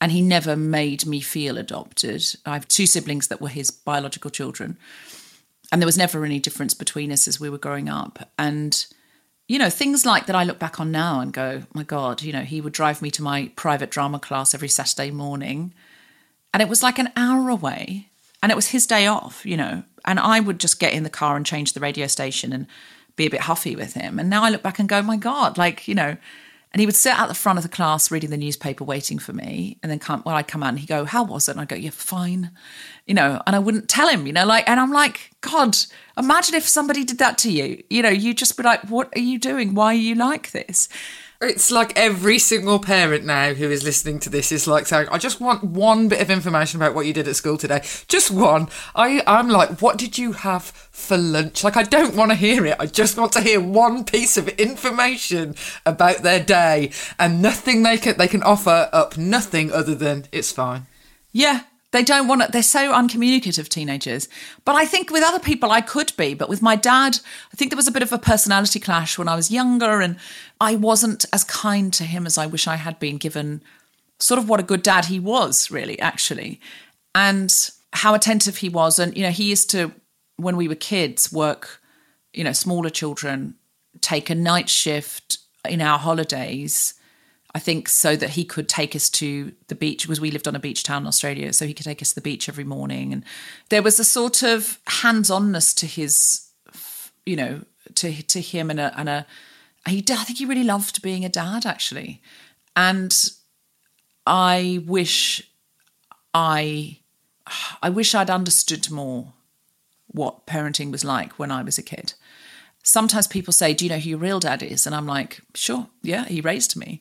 [0.00, 2.24] and he never made me feel adopted.
[2.46, 4.78] I have two siblings that were his biological children.
[5.70, 8.30] And there was never any difference between us as we were growing up.
[8.38, 8.84] And
[9.46, 12.32] you know things like that i look back on now and go my god you
[12.32, 15.74] know he would drive me to my private drama class every saturday morning.
[16.54, 18.08] And it was like an hour away.
[18.42, 19.82] And it was his day off you know.
[20.04, 22.68] And i would just get in the car and change the radio station and
[23.16, 24.20] be a bit huffy with him.
[24.20, 26.16] And now i look back and go my god like you know
[26.72, 29.32] and he would sit at the front of the class reading the newspaper, waiting for
[29.32, 29.78] me.
[29.82, 31.52] And then come, when I'd come out and he'd go, How was it?
[31.52, 32.52] And I go, Yeah, fine.
[33.06, 35.76] You know, and I wouldn't tell him, you know, like, and I'm like, God,
[36.16, 37.82] imagine if somebody did that to you.
[37.90, 39.74] You know, you'd just be like, What are you doing?
[39.74, 40.88] Why are you like this?
[41.42, 45.16] It's like every single parent now who is listening to this is like saying, I
[45.16, 47.80] just want one bit of information about what you did at school today.
[48.08, 48.68] Just one.
[48.94, 51.64] I, I'm like, what did you have for lunch?
[51.64, 52.76] Like, I don't want to hear it.
[52.78, 55.54] I just want to hear one piece of information
[55.86, 60.52] about their day and nothing they can, they can offer up, nothing other than it's
[60.52, 60.88] fine.
[61.32, 62.52] Yeah, they don't want it.
[62.52, 64.28] they're so uncommunicative, teenagers.
[64.64, 66.34] But I think with other people, I could be.
[66.34, 67.18] But with my dad,
[67.52, 70.16] I think there was a bit of a personality clash when I was younger, and
[70.60, 73.62] I wasn't as kind to him as I wish I had been, given
[74.20, 76.60] sort of what a good dad he was, really, actually,
[77.14, 77.52] and
[77.92, 78.98] how attentive he was.
[78.98, 79.92] And, you know, he used to,
[80.36, 81.80] when we were kids, work,
[82.32, 83.54] you know, smaller children,
[84.00, 86.94] take a night shift in our holidays
[87.54, 90.54] I think so that he could take us to the beach because we lived on
[90.54, 93.12] a beach town in Australia, so he could take us to the beach every morning,
[93.12, 93.24] and
[93.70, 96.48] there was a sort of hands-onness to his,
[97.26, 97.62] you know,
[97.96, 99.26] to to him and a and a.
[99.86, 102.20] He, I think he really loved being a dad actually,
[102.76, 103.12] and
[104.26, 105.42] I wish
[106.32, 106.98] I,
[107.82, 109.32] I wish I'd understood more
[110.06, 112.14] what parenting was like when I was a kid.
[112.82, 115.88] Sometimes people say, "Do you know who your real dad is?" And I'm like, "Sure,
[116.02, 117.00] yeah, he raised me."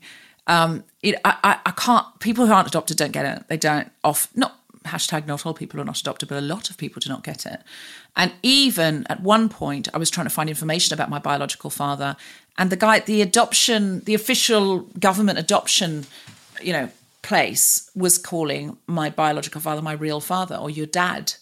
[0.49, 2.05] Um, it, I, I, can't.
[2.19, 3.47] People who aren't adopted don't get it.
[3.47, 3.91] They don't.
[4.03, 7.07] Off not hashtag not all people are not adopted, but a lot of people do
[7.07, 7.61] not get it.
[8.17, 12.17] And even at one point, I was trying to find information about my biological father,
[12.57, 16.05] and the guy, the adoption, the official government adoption,
[16.61, 16.89] you know,
[17.21, 21.33] place was calling my biological father my real father or your dad.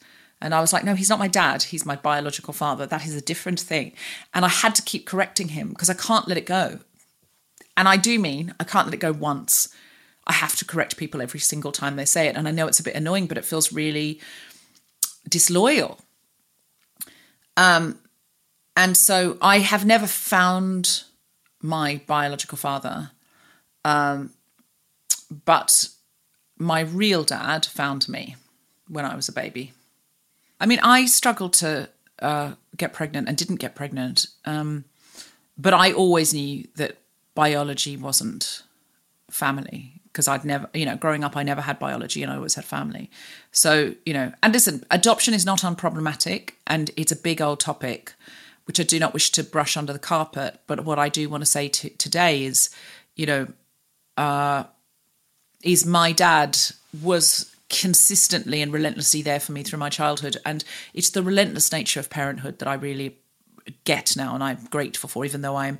[0.42, 1.64] And I was like, no, he's not my dad.
[1.64, 2.86] He's my biological father.
[2.86, 3.94] That is a different thing.
[4.34, 6.80] And I had to keep correcting him because I can't let it go.
[7.78, 9.70] And I do mean I can't let it go once.
[10.26, 12.36] I have to correct people every single time they say it.
[12.36, 14.20] And I know it's a bit annoying, but it feels really
[15.30, 16.00] disloyal.
[17.56, 18.00] Um,
[18.76, 21.04] and so I have never found
[21.62, 23.12] my biological father,
[23.84, 24.32] um,
[25.46, 25.90] but
[26.58, 28.36] my real dad found me
[28.88, 29.74] when I was a baby.
[30.60, 34.86] I mean, I struggled to uh, get pregnant and didn't get pregnant, um,
[35.58, 36.98] but I always knew that
[37.38, 38.64] biology wasn't
[39.30, 42.56] family because I'd never, you know, growing up, I never had biology and I always
[42.56, 43.12] had family.
[43.52, 48.16] So, you know, and listen, adoption is not unproblematic and it's a big old topic,
[48.66, 50.60] which I do not wish to brush under the carpet.
[50.66, 52.72] But what I do want to say to, today is,
[53.16, 53.48] you know,
[54.18, 54.64] uh,
[55.64, 56.58] is my dad
[57.04, 60.38] was consistently and relentlessly there for me through my childhood.
[60.44, 60.64] And
[60.96, 63.20] it's the relentless nature of parenthood that I really
[63.84, 65.78] get now and I'm grateful for, even though I'm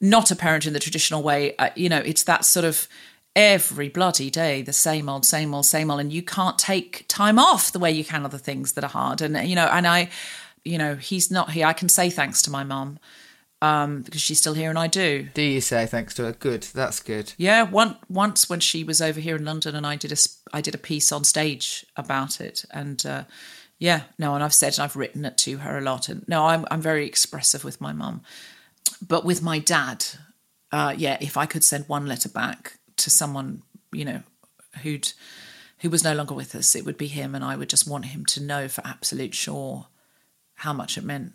[0.00, 1.56] not a parent in the traditional way.
[1.56, 2.88] Uh, you know, it's that sort of
[3.34, 7.38] every bloody day, the same old, same old, same old, and you can't take time
[7.38, 9.20] off the way you can other things that are hard.
[9.20, 10.08] And you know, and I,
[10.64, 11.66] you know, he's not here.
[11.66, 12.98] I can say thanks to my mum
[13.62, 15.28] um, because she's still here, and I do.
[15.34, 16.32] Do you say thanks to her?
[16.32, 17.34] Good, that's good.
[17.36, 20.16] Yeah, one once when she was over here in London, and I did a
[20.52, 23.04] I did a piece on stage about it, and.
[23.04, 23.24] Uh,
[23.78, 26.46] yeah, no, and I've said and I've written it to her a lot, and no,
[26.46, 28.22] I'm I'm very expressive with my mum,
[28.88, 30.04] but with my dad,
[30.72, 34.22] uh, yeah, if I could send one letter back to someone, you know,
[34.82, 35.12] who'd
[35.80, 38.06] who was no longer with us, it would be him, and I would just want
[38.06, 39.86] him to know for absolute sure
[40.54, 41.32] how much it meant.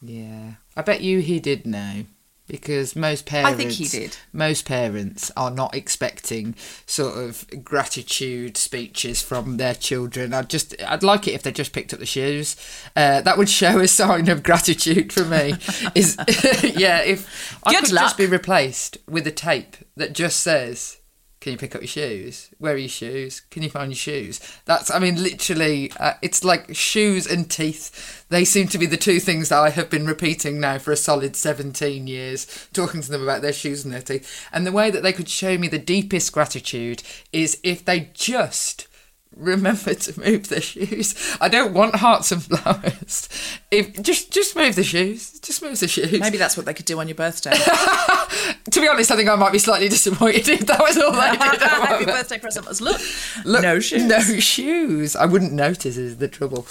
[0.00, 2.04] Yeah, I bet you he did know
[2.46, 4.16] because most parents, I think he did.
[4.32, 6.54] Most parents are not expecting
[6.86, 10.34] sort of gratitude speeches from their children.
[10.34, 12.56] I'd just, I'd like it if they just picked up the shoes.
[12.94, 15.54] Uh, that would show a sign of gratitude for me.
[15.94, 16.16] Is
[16.62, 18.04] yeah, if I Good could luck.
[18.04, 20.98] just be replaced with a tape that just says.
[21.44, 22.48] Can you pick up your shoes?
[22.56, 23.40] Where are your shoes?
[23.50, 24.40] Can you find your shoes?
[24.64, 28.24] That's, I mean, literally, uh, it's like shoes and teeth.
[28.30, 30.96] They seem to be the two things that I have been repeating now for a
[30.96, 34.48] solid 17 years, talking to them about their shoes and their teeth.
[34.54, 38.88] And the way that they could show me the deepest gratitude is if they just
[39.36, 41.36] remember to move their shoes.
[41.40, 43.28] I don't want hearts and flowers.
[43.70, 45.38] If just just move the shoes.
[45.40, 46.20] Just move the shoes.
[46.20, 47.52] Maybe that's what they could do on your birthday.
[48.70, 51.30] To be honest, I think I might be slightly disappointed if that was all they
[51.32, 51.62] did.
[51.62, 53.00] Happy birthday present was look,
[53.44, 54.04] Look, no shoes.
[54.04, 55.14] No shoes.
[55.14, 56.66] I wouldn't notice is the trouble.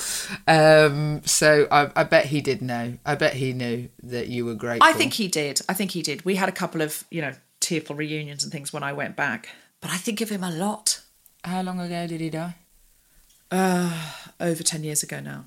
[0.47, 2.97] Um, so I, I bet he did know.
[3.06, 4.88] I bet he knew that you were grateful.
[4.88, 5.62] I think he did.
[5.69, 6.26] I think he did.
[6.26, 9.49] We had a couple of, you know, tearful reunions and things when I went back.
[9.80, 10.99] But I think of him a lot.
[11.43, 12.56] How long ago did he die?
[13.51, 15.45] Over 10 years ago now.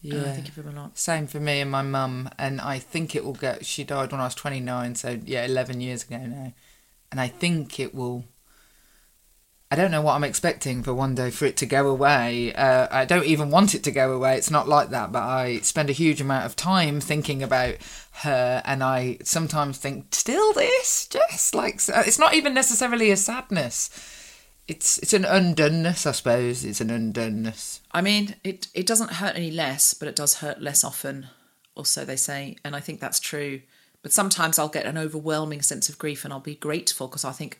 [0.00, 0.20] Yeah.
[0.20, 0.98] I think of him a lot.
[0.98, 3.56] Same for me and my mum, and I think it will go.
[3.62, 6.52] She died when I was 29, so yeah, 11 years ago now.
[7.10, 8.24] And I think it will.
[9.70, 12.52] I don't know what I'm expecting for one day for it to go away.
[12.52, 14.36] Uh, I don't even want it to go away.
[14.36, 17.76] It's not like that, but I spend a huge amount of time thinking about
[18.12, 23.88] her, and I sometimes think, still this, just like it's not even necessarily a sadness.
[24.66, 26.64] It's it's an undoneness, I suppose.
[26.64, 27.80] It's an undoneness.
[27.92, 31.26] I mean, it, it doesn't hurt any less, but it does hurt less often,
[31.76, 32.56] or so they say.
[32.64, 33.60] And I think that's true.
[34.02, 37.32] But sometimes I'll get an overwhelming sense of grief and I'll be grateful because I
[37.32, 37.58] think,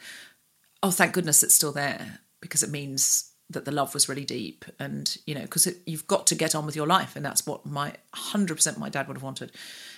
[0.82, 4.64] oh, thank goodness it's still there because it means that the love was really deep.
[4.78, 7.16] And, you know, because you've got to get on with your life.
[7.16, 9.52] And that's what my 100% my dad would have wanted.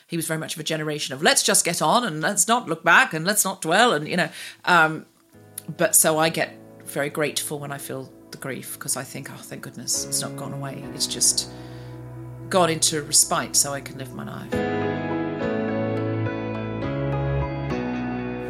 [0.07, 2.69] He was very much of a generation of let's just get on and let's not
[2.69, 3.93] look back and let's not dwell.
[3.93, 4.29] And, you know,
[4.65, 5.07] um,
[5.77, 6.57] but so I get
[6.87, 10.37] very grateful when I feel the grief because I think, oh, thank goodness it's not
[10.37, 10.83] gone away.
[10.95, 11.51] It's just
[12.49, 14.53] gone into respite so I can live my life.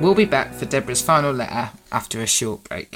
[0.00, 2.95] We'll be back for Deborah's final letter after a short break.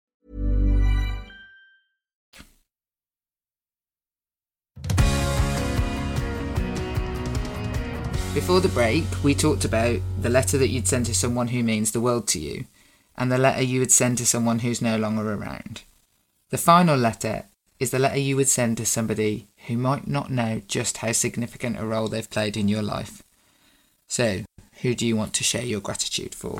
[8.33, 11.91] Before the break, we talked about the letter that you'd send to someone who means
[11.91, 12.63] the world to you,
[13.17, 15.81] and the letter you would send to someone who's no longer around.
[16.49, 17.43] The final letter
[17.77, 21.77] is the letter you would send to somebody who might not know just how significant
[21.77, 23.21] a role they've played in your life.
[24.07, 24.43] So,
[24.81, 26.59] who do you want to share your gratitude for?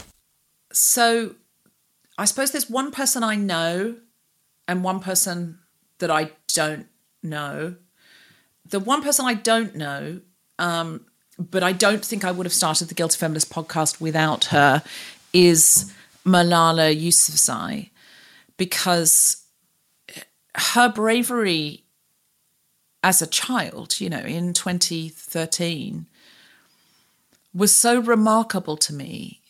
[0.74, 1.36] So
[2.18, 3.96] I suppose there's one person I know
[4.68, 5.60] and one person
[6.00, 6.88] that I don't
[7.24, 7.76] know.
[8.66, 10.22] The one person I don't know,
[10.60, 11.06] um,
[11.38, 14.84] but I don't think I would have started the Guilty Feminist podcast without her,
[15.34, 15.92] is
[16.26, 17.90] Malala Yousafzai,
[18.58, 19.44] because
[20.56, 21.84] her bravery
[23.04, 26.06] as a child, you know, in 2013,
[27.54, 29.42] was so remarkable to me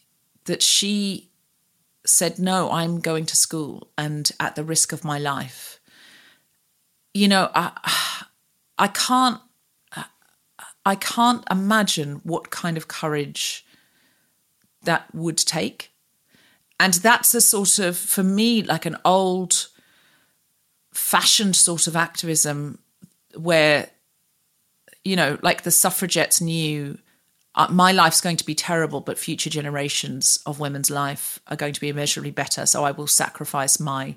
[0.45, 1.29] that she
[2.05, 5.79] said, No, I'm going to school and at the risk of my life.
[7.13, 8.25] You know, I,
[8.77, 9.41] I can't.
[10.85, 13.65] I can't imagine what kind of courage
[14.83, 15.91] that would take.
[16.79, 19.67] And that's a sort of, for me, like an old
[20.93, 22.79] fashioned sort of activism
[23.35, 23.89] where,
[25.03, 26.97] you know, like the suffragettes knew
[27.53, 31.73] uh, my life's going to be terrible, but future generations of women's life are going
[31.73, 32.65] to be immeasurably better.
[32.65, 34.15] So I will sacrifice my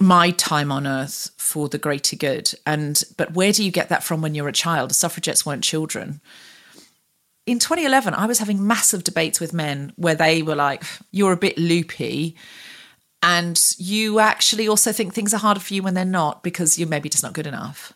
[0.00, 2.52] my time on earth for the greater good.
[2.66, 4.92] And but where do you get that from when you're a child?
[4.92, 6.20] Suffragettes weren't children.
[7.46, 11.36] In 2011, I was having massive debates with men where they were like, "You're a
[11.36, 12.36] bit loopy."
[13.22, 16.88] And you actually also think things are harder for you when they're not because you're
[16.88, 17.92] maybe just not good enough.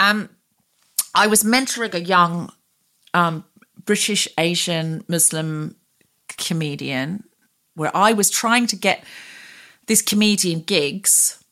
[0.00, 0.30] Um,
[1.14, 2.50] I was mentoring a young
[3.12, 3.44] um,
[3.84, 5.76] British Asian Muslim
[6.38, 7.24] comedian
[7.74, 9.04] where I was trying to get
[9.86, 11.42] this comedian gigs.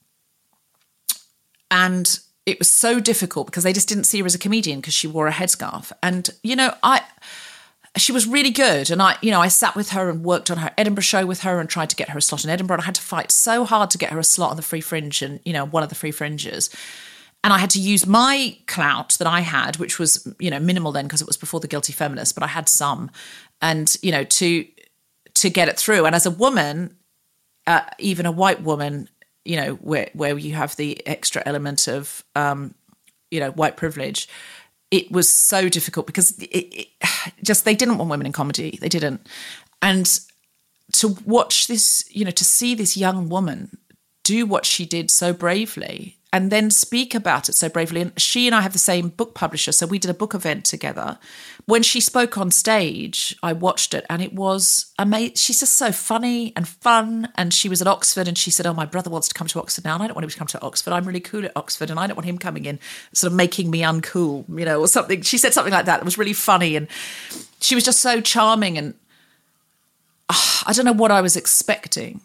[1.70, 4.94] And it was so difficult because they just didn't see her as a comedian because
[4.94, 5.92] she wore a headscarf.
[6.02, 7.02] And, you know, I
[7.96, 8.90] she was really good.
[8.90, 11.42] And I, you know, I sat with her and worked on her Edinburgh show with
[11.42, 12.76] her and tried to get her a slot in Edinburgh.
[12.76, 14.80] And I had to fight so hard to get her a slot on the Free
[14.80, 16.70] Fringe and, you know, one of the Free Fringes.
[17.44, 20.92] And I had to use my clout that I had, which was, you know, minimal
[20.92, 23.10] then because it was before the guilty feminist, but I had some,
[23.60, 24.64] and you know, to
[25.34, 26.06] to get it through.
[26.06, 26.96] And as a woman,
[27.66, 29.08] uh, even a white woman,
[29.44, 32.74] you know, where where you have the extra element of, um,
[33.30, 34.28] you know, white privilege,
[34.90, 36.88] it was so difficult because it, it,
[37.42, 38.78] just they didn't want women in comedy.
[38.80, 39.26] They didn't,
[39.80, 40.20] and
[40.92, 43.78] to watch this, you know, to see this young woman
[44.22, 48.00] do what she did so bravely and then speak about it so bravely.
[48.00, 50.64] And she and I have the same book publisher, so we did a book event
[50.64, 51.18] together.
[51.66, 55.34] When she spoke on stage, I watched it, and it was amazing.
[55.36, 57.28] She's just so funny and fun.
[57.36, 59.60] And she was at Oxford, and she said, "Oh, my brother wants to come to
[59.60, 60.92] Oxford now, and I don't want him to come to Oxford.
[60.92, 62.78] I'm really cool at Oxford, and I don't want him coming in,
[63.12, 66.00] sort of making me uncool, you know, or something." She said something like that.
[66.00, 66.88] It was really funny, and
[67.60, 68.78] she was just so charming.
[68.78, 68.94] And
[70.30, 72.22] oh, I don't know what I was expecting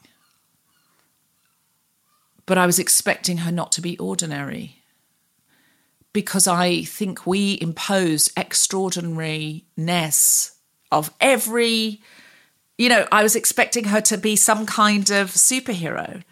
[2.47, 4.81] but I was expecting her not to be ordinary
[6.13, 10.55] because I think we impose extraordinariness
[10.91, 12.01] of every,
[12.77, 16.23] you know, I was expecting her to be some kind of superhero.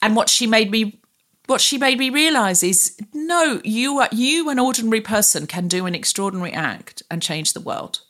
[0.00, 0.98] And what she made me
[1.46, 5.84] what she made me realize is no you are you an ordinary person can do
[5.84, 8.00] an extraordinary act and change the world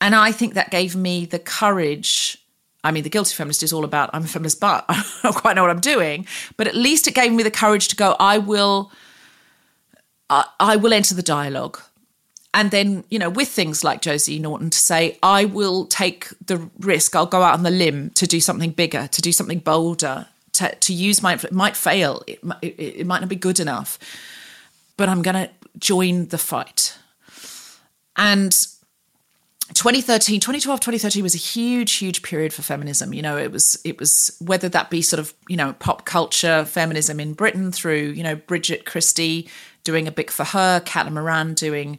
[0.00, 2.44] and i think that gave me the courage
[2.86, 5.56] I mean, the guilty feminist is all about I'm a feminist, but I don't quite
[5.56, 6.24] know what I'm doing.
[6.56, 8.14] But at least it gave me the courage to go.
[8.20, 8.92] I will,
[10.30, 11.80] I, I will enter the dialogue,
[12.54, 16.70] and then you know, with things like Josie Naughton to say I will take the
[16.78, 17.16] risk.
[17.16, 20.72] I'll go out on the limb to do something bigger, to do something bolder, to,
[20.72, 21.34] to use my.
[21.34, 22.22] It might fail.
[22.28, 23.98] It, it, it might not be good enough,
[24.96, 26.96] but I'm going to join the fight.
[28.14, 28.56] And
[29.74, 33.12] 2013 2012 2013 was a huge huge period for feminism.
[33.12, 36.64] You know it was it was whether that be sort of you know pop culture
[36.64, 39.48] feminism in britain through you know bridget christie
[39.82, 41.98] doing a book for her caitlin moran doing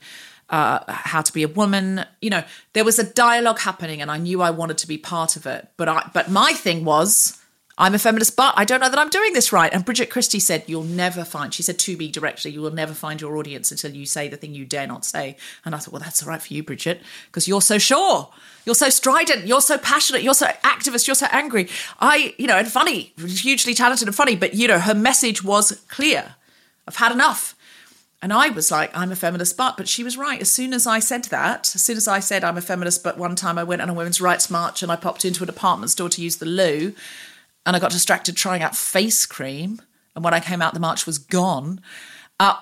[0.49, 2.05] uh, how to be a woman.
[2.21, 2.43] You know
[2.73, 5.67] there was a dialogue happening and i knew i wanted to be part of it
[5.77, 7.37] but i but my thing was
[7.79, 9.71] I'm a feminist, but I don't know that I'm doing this right.
[9.71, 12.93] And Bridget Christie said, You'll never find, she said to me directly, you will never
[12.93, 15.37] find your audience until you say the thing you dare not say.
[15.63, 18.29] And I thought, Well, that's all right for you, Bridget, because you're so sure.
[18.65, 19.45] You're so strident.
[19.45, 20.23] You're so passionate.
[20.23, 21.07] You're so activist.
[21.07, 21.69] You're so angry.
[21.99, 25.83] I, you know, and funny, hugely talented and funny, but, you know, her message was
[25.87, 26.35] clear.
[26.87, 27.55] I've had enough.
[28.19, 30.41] And I was like, I'm a feminist, but, but she was right.
[30.41, 33.17] As soon as I said that, as soon as I said I'm a feminist, but
[33.17, 35.91] one time I went on a women's rights march and I popped into a department
[35.91, 36.95] store to use the loo
[37.67, 39.81] and I got distracted trying out face cream.
[40.15, 41.81] And when I came out, the march was gone.
[42.39, 42.55] Uh,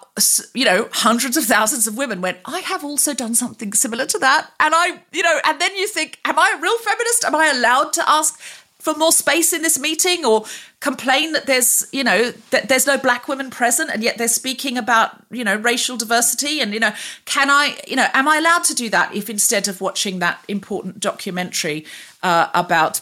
[0.54, 4.18] you know, hundreds of thousands of women went, I have also done something similar to
[4.20, 4.52] that.
[4.60, 7.24] And I, you know, and then you think, am I a real feminist?
[7.24, 8.40] Am I allowed to ask
[8.80, 10.46] for more space in this meeting or
[10.80, 14.76] complain that there's, you know, that there's no black women present and yet they're speaking
[14.76, 16.62] about, you know, racial diversity?
[16.62, 16.94] And, you know,
[17.26, 20.44] can I, you know, am I allowed to do that if instead of watching that
[20.48, 21.86] important documentary
[22.24, 23.02] uh, about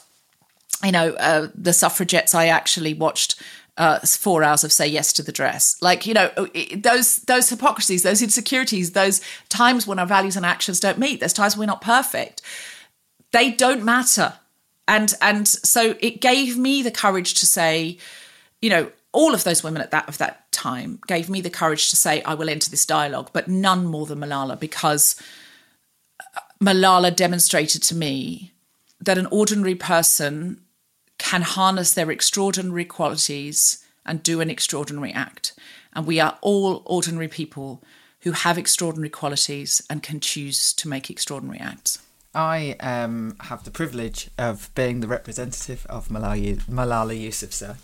[0.83, 3.41] you know, uh, the suffragettes, I actually watched
[3.77, 5.77] uh, four hours of say yes to the dress.
[5.81, 6.29] Like, you know,
[6.75, 11.33] those those hypocrisies, those insecurities, those times when our values and actions don't meet, there's
[11.33, 12.41] times we're not perfect.
[13.31, 14.33] They don't matter.
[14.87, 17.97] And and so it gave me the courage to say,
[18.61, 21.89] you know, all of those women at that of that time gave me the courage
[21.89, 25.15] to say I will enter this dialogue, but none more than Malala because
[26.61, 28.51] Malala demonstrated to me
[29.01, 30.62] that an ordinary person
[31.23, 35.53] can harness their extraordinary qualities and do an extraordinary act.
[35.93, 37.81] And we are all ordinary people
[38.23, 41.99] who have extraordinary qualities and can choose to make extraordinary acts.
[42.35, 47.77] I um, have the privilege of being the representative of Malala, Malala Yousafzai.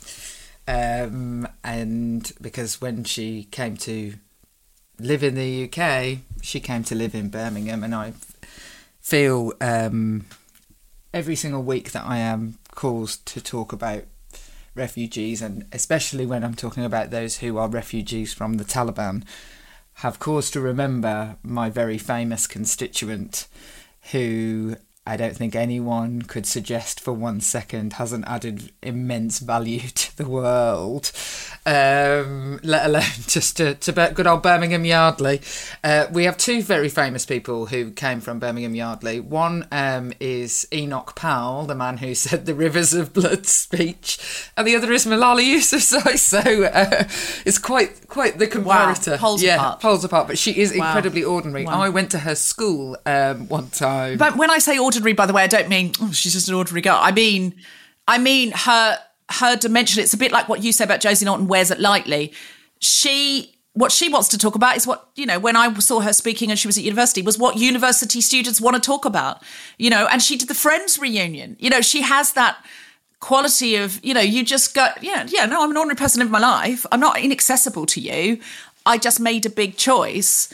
[0.68, 4.16] Um, and because when she came to
[5.00, 8.14] live in the UK, she came to live in Birmingham, and I
[9.00, 10.26] feel um,
[11.14, 14.06] every single week that I am caused to talk about
[14.74, 19.26] refugees, and especially when I'm talking about those who are refugees from the Taliban,
[19.96, 23.48] have cause to remember my very famous constituent
[24.14, 30.18] who I don't think anyone could suggest for one second hasn't added immense value to
[30.18, 31.12] the world,
[31.66, 35.42] um, let alone just to, to good old Birmingham Yardley.
[35.84, 39.20] Uh, we have two very famous people who came from Birmingham Yardley.
[39.20, 44.20] One um, is Enoch Powell, the man who said the Rivers of Blood speech,
[44.56, 46.20] and the other is Malala Yousafzai.
[46.20, 47.06] So uh,
[47.48, 49.12] it's quite quite the comparator.
[49.14, 49.80] Wow, poles yeah, apart.
[49.82, 50.28] poles apart.
[50.28, 50.86] But she is Wow.
[50.86, 51.66] incredibly ordinary.
[51.66, 51.82] Wow.
[51.82, 54.18] I went to her school um, one time.
[54.20, 56.56] But when I say ordinary, by the way, I don't mean oh, she's just an
[56.56, 57.00] ordinary girl.
[57.02, 57.56] I mean,
[58.08, 60.04] I mean her her dimension.
[60.04, 62.34] It's a bit like what you say about Josie Naughton wears it lightly.
[62.80, 66.12] She what she wants to talk about is what you know when i saw her
[66.12, 69.42] speaking and she was at university was what university students want to talk about
[69.78, 72.58] you know and she did the friends reunion you know she has that
[73.20, 76.32] quality of you know you just go yeah yeah no i'm an ordinary person living
[76.32, 78.40] my life i'm not inaccessible to you
[78.86, 80.52] i just made a big choice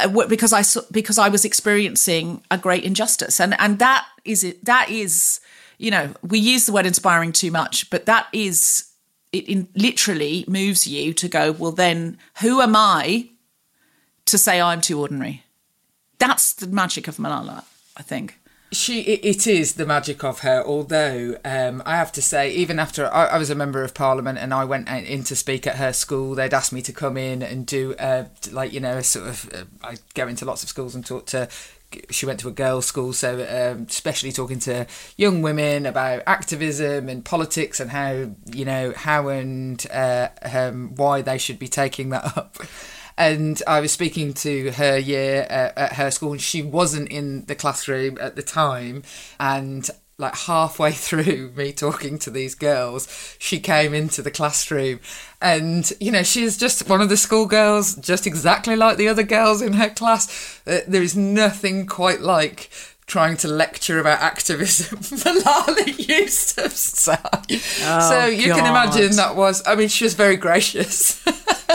[0.00, 4.64] Uh, because I because I was experiencing a great injustice, and and that is it.
[4.64, 5.40] That is,
[5.78, 8.90] you know, we use the word inspiring too much, but that is
[9.32, 9.48] it.
[9.48, 11.52] In, literally moves you to go.
[11.52, 13.28] Well, then, who am I
[14.26, 15.44] to say I'm too ordinary?
[16.18, 17.64] That's the magic of Malala,
[17.96, 18.40] I think.
[18.74, 20.62] She, it, is the magic of her.
[20.64, 24.38] Although um, I have to say, even after I, I was a member of Parliament
[24.38, 27.42] and I went in to speak at her school, they'd asked me to come in
[27.42, 29.50] and do, uh, like you know, sort of.
[29.54, 31.48] Uh, I go into lots of schools and talk to.
[32.10, 37.08] She went to a girls' school, so um, especially talking to young women about activism
[37.08, 42.08] and politics and how you know how and uh, um, why they should be taking
[42.10, 42.58] that up
[43.16, 47.44] and I was speaking to her year uh, at her school, and she wasn't in
[47.46, 49.02] the classroom at the time.
[49.38, 55.00] And like halfway through me talking to these girls, she came into the classroom,
[55.40, 59.62] and you know she's just one of the schoolgirls, just exactly like the other girls
[59.62, 60.60] in her class.
[60.66, 62.70] Uh, there is nothing quite like.
[63.06, 67.60] Trying to lecture about activism, for Malala Yousafzai.
[68.08, 69.62] so you can imagine that was.
[69.66, 71.22] I mean, she was very gracious.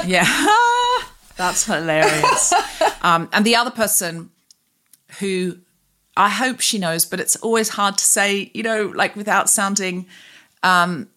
[0.05, 0.23] Yeah,
[1.39, 2.53] that's hilarious.
[3.01, 4.29] um, and the other person
[5.19, 5.57] who
[6.17, 10.05] I hope she knows, but it's always hard to say, you know, like without sounding.
[10.63, 11.07] Um,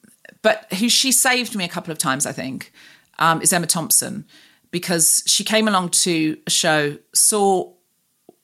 [0.42, 2.72] but who she saved me a couple of times, I think,
[3.18, 4.24] um, is Emma Thompson,
[4.70, 7.72] because she came along to a show, saw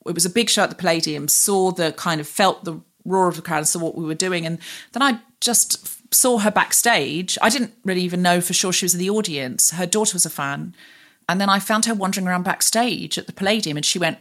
[0.04, 3.28] it was a big show at the Palladium, saw the kind of felt the roar
[3.28, 4.58] of the crowd, saw what we were doing, and
[4.92, 7.38] then I just saw her backstage.
[7.40, 9.70] I didn't really even know for sure she was in the audience.
[9.70, 10.74] Her daughter was a fan,
[11.28, 14.18] and then I found her wandering around backstage at the Palladium, and she went,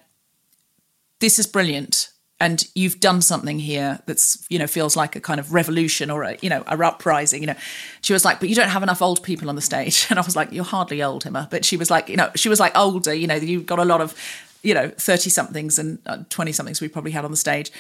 [1.20, 5.40] "This is brilliant." And you've done something here that's, you know, feels like a kind
[5.40, 7.42] of revolution or a, you know, a uprising.
[7.42, 7.56] You know,
[8.02, 10.06] she was like, but you don't have enough old people on the stage.
[10.12, 11.48] And I was like, you're hardly old, Emma.
[11.50, 13.12] But she was like, you know, she was like older.
[13.12, 14.14] You know, you've got a lot of,
[14.62, 15.98] you know, thirty somethings and
[16.30, 17.72] twenty somethings we probably had on the stage.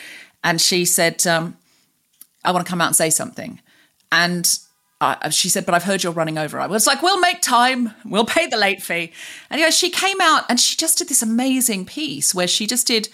[0.43, 1.55] And she said, um,
[2.43, 3.59] I want to come out and say something.
[4.11, 4.57] And
[4.99, 6.59] I, she said, but I've heard you're running over.
[6.59, 7.93] I was like, we'll make time.
[8.03, 9.11] We'll pay the late fee.
[9.49, 12.87] And know, she came out and she just did this amazing piece where she just
[12.87, 13.09] did,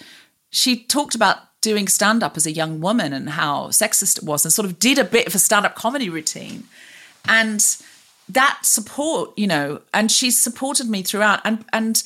[0.50, 4.44] she talked about doing stand up as a young woman and how sexist it was
[4.44, 6.64] and sort of did a bit of a stand up comedy routine.
[7.26, 7.64] And
[8.30, 11.40] that support, you know, and she supported me throughout.
[11.44, 12.02] And, and,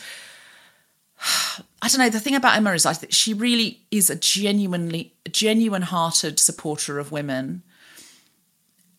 [1.80, 2.10] I don't know.
[2.10, 7.12] The thing about Emma is, I think she really is a genuinely, genuine-hearted supporter of
[7.12, 7.62] women,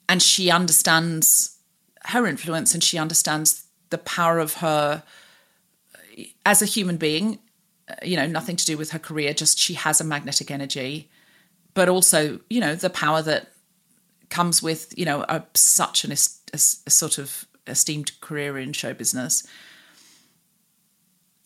[0.10, 1.58] and she understands
[2.06, 5.04] her influence, and she understands the power of her
[6.46, 7.40] as a human being.
[8.04, 9.34] You know, nothing to do with her career.
[9.34, 11.10] Just she has a magnetic energy,
[11.74, 13.54] but also, you know, the power that
[14.30, 16.18] comes with, you know, a, such an a,
[16.54, 19.48] a sort of esteemed career in show business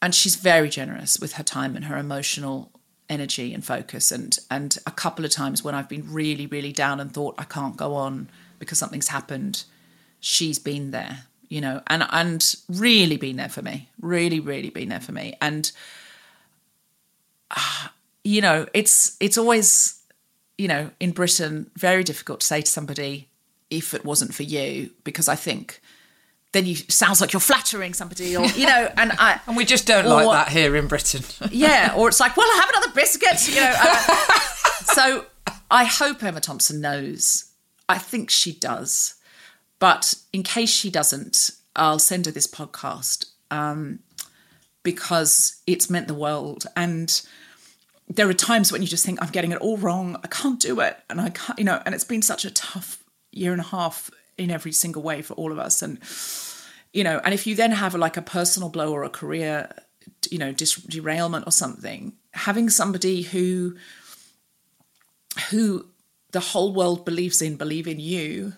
[0.04, 2.70] and she's very generous with her time and her emotional
[3.10, 7.00] energy and focus and and a couple of times when I've been really really down
[7.00, 8.30] and thought I can't go on
[8.64, 9.64] because something's happened
[10.20, 14.90] she's been there you know and and really been there for me really really been
[14.90, 15.72] there for me and
[17.52, 17.94] ah,
[18.24, 20.02] you know it's it's always
[20.58, 23.28] you know in Britain very difficult to say to somebody
[23.70, 25.82] if it wasn't for you because I think
[26.54, 29.88] then you sounds like you're flattering somebody, or you know, and I And we just
[29.88, 31.24] don't or- like that here in Britain.
[31.52, 33.74] yeah, or it's like, well, I have another biscuit, you know.
[33.76, 35.26] uh, so
[35.70, 37.46] I hope Emma Thompson knows.
[37.90, 39.16] I think she does,
[39.80, 44.00] but in case she doesn't, I'll send her this podcast um,
[44.84, 46.66] because it's meant the world.
[46.76, 47.22] And
[48.08, 50.18] there are times when you just think, I'm getting it all wrong.
[50.24, 51.82] I can't do it, and I can't, you know.
[51.86, 55.34] And it's been such a tough year and a half in every single way for
[55.34, 56.00] all of us, and
[56.94, 59.70] you know and if you then have like a personal blow or a career
[60.30, 63.76] you know dis- derailment or something having somebody who
[65.50, 65.86] who
[66.34, 68.54] the whole world believes in believe in you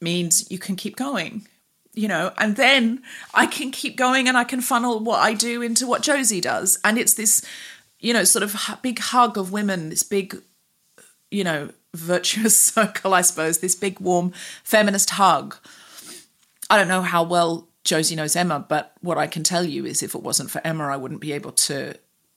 [0.00, 1.46] means you can keep going
[1.94, 2.32] you know?
[2.38, 3.02] And then
[3.34, 6.78] i can keep going and i can funnel what i do into what josie does.
[6.84, 7.44] And it's this
[8.00, 10.42] you know sort of big hug of women this big
[11.30, 14.32] you know virtuous circle i suppose this big warm
[14.64, 15.56] feminist hug.
[16.70, 20.02] I don't know how well Josie knows Emma, but what I can tell you is
[20.02, 21.94] if it wasn't for Emma, I wouldn't be able to,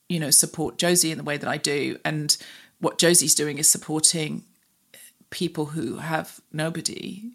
[0.10, 1.98] you know, support Josie in the way that I do.
[2.04, 2.36] And
[2.80, 4.44] what Josie's doing is supporting
[5.30, 7.32] people who have nobody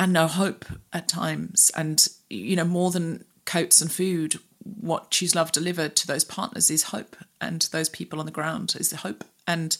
[0.00, 1.70] and no hope at times.
[1.76, 6.70] And, you know, more than coats and food, what Choose Love delivered to those partners
[6.70, 7.16] is hope.
[7.40, 9.24] And those people on the ground is hope.
[9.46, 9.76] And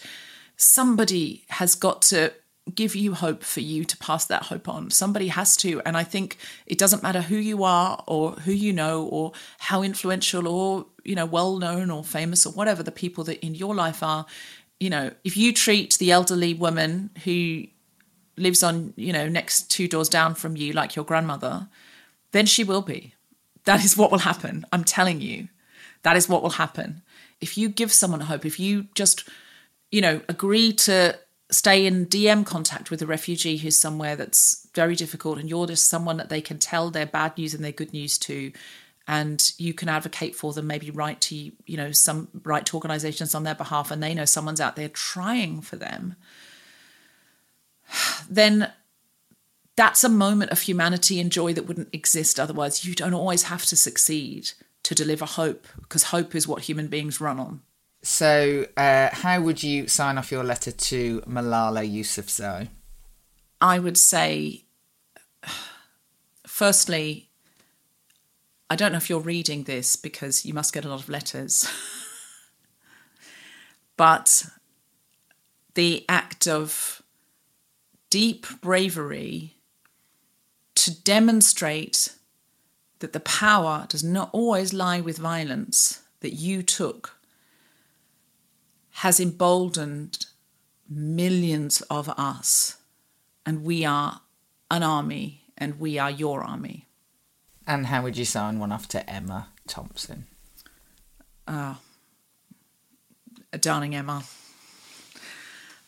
[0.57, 2.33] somebody has got to
[2.73, 4.91] give you hope for you to pass that hope on.
[4.91, 5.83] Somebody has to.
[5.85, 9.83] And I think it doesn't matter who you are or who you know or how
[9.83, 13.75] influential or, you know, well known or famous or whatever the people that in your
[13.75, 14.25] life are,
[14.81, 17.65] you know, if you treat the elderly woman who
[18.37, 21.69] lives on, you know, next two doors down from you like your grandmother,
[22.33, 23.15] then she will be.
[23.65, 24.65] That is what will happen.
[24.73, 25.49] I'm telling you.
[26.03, 27.03] That is what will happen.
[27.41, 29.29] If you give someone hope, if you just,
[29.91, 31.19] you know, agree to
[31.51, 35.89] stay in DM contact with a refugee who's somewhere that's very difficult and you're just
[35.89, 38.53] someone that they can tell their bad news and their good news to
[39.07, 43.35] and you can advocate for them maybe write to you know some write to organizations
[43.35, 46.17] on their behalf and they know someone's out there trying for them.
[48.29, 48.73] Then
[49.77, 52.87] that's a moment of humanity and joy that wouldn't exist otherwise.
[52.87, 54.53] You don't always have to succeed
[54.85, 57.61] to deliver hope because hope is what human beings run on
[58.05, 62.69] So, uh, how would you sign off your letter to Malala Yousafzai?
[63.63, 64.67] I would say,
[66.47, 67.31] firstly,
[68.69, 71.67] I don't know if you're reading this because you must get a lot of letters,
[73.97, 74.45] but
[75.73, 77.01] the act of
[78.11, 79.55] deep bravery
[80.75, 82.15] to demonstrate
[82.99, 87.17] that the power does not always lie with violence that you took
[88.95, 90.27] has emboldened
[90.89, 92.77] millions of us,
[93.47, 94.21] and we are
[94.71, 96.87] an army, and we are your army.
[97.67, 100.27] And how would you sign one off to Emma Thompson?
[101.47, 101.81] Ah
[103.59, 104.25] darling Emma,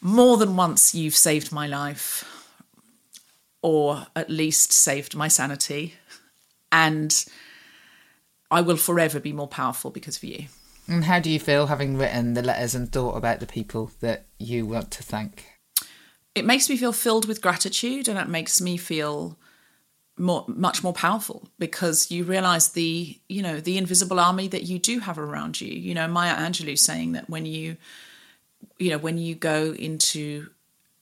[0.01, 2.25] more than once you've saved my life,
[3.63, 5.95] or at least saved my sanity,
[6.71, 7.25] and
[8.51, 10.47] I will forever be more powerful because of you.
[10.89, 14.27] And how do you feel having written the letters and thought about the people that
[14.39, 15.45] you want to thank?
[16.37, 19.39] it makes me feel filled with gratitude and it makes me feel
[20.19, 24.79] more much more powerful because you realize the you know the invisible army that you
[24.79, 27.77] do have around you you know maya angelou saying that when you
[28.79, 30.49] you know when you go into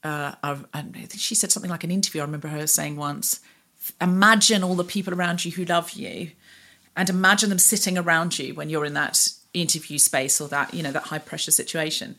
[0.03, 3.39] uh I think she said something like an interview i remember her saying once
[4.01, 6.31] imagine all the people around you who love you
[6.97, 9.29] and imagine them sitting around you when you're in that
[9.61, 12.15] interview space or that you know that high pressure situation.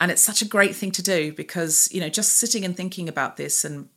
[0.00, 3.08] And it's such a great thing to do because you know just sitting and thinking
[3.08, 3.88] about this and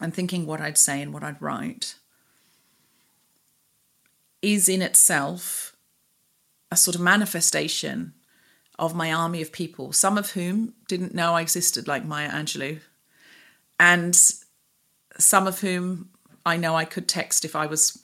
[0.00, 1.96] and thinking what I'd say and what I'd write
[4.42, 5.76] is in itself
[6.70, 8.14] a sort of manifestation
[8.78, 12.80] of my army of people, some of whom didn't know I existed, like Maya Angelou,
[13.78, 14.18] and
[15.18, 16.08] some of whom
[16.46, 18.02] I know I could text if I was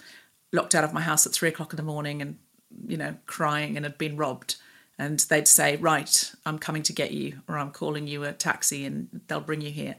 [0.53, 2.39] locked out of my house at three o'clock in the morning and,
[2.87, 4.57] you know, crying and had been robbed.
[4.99, 8.85] And they'd say, Right, I'm coming to get you, or I'm calling you a taxi
[8.85, 9.97] and they'll bring you here.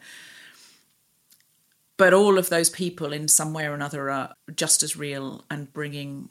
[1.97, 5.71] But all of those people, in some way or another, are just as real and
[5.73, 6.29] bringing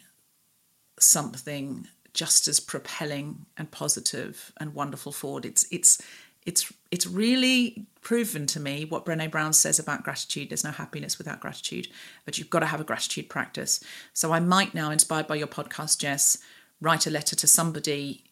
[0.99, 5.44] something just as propelling and positive and wonderful forward.
[5.44, 6.01] It's it's
[6.47, 10.49] it's it's really proven to me what Brené Brown says about gratitude.
[10.49, 11.88] There's no happiness without gratitude,
[12.24, 13.82] but you've got to have a gratitude practice.
[14.12, 16.38] So I might now, inspired by your podcast, Jess,
[16.80, 18.24] write a letter to somebody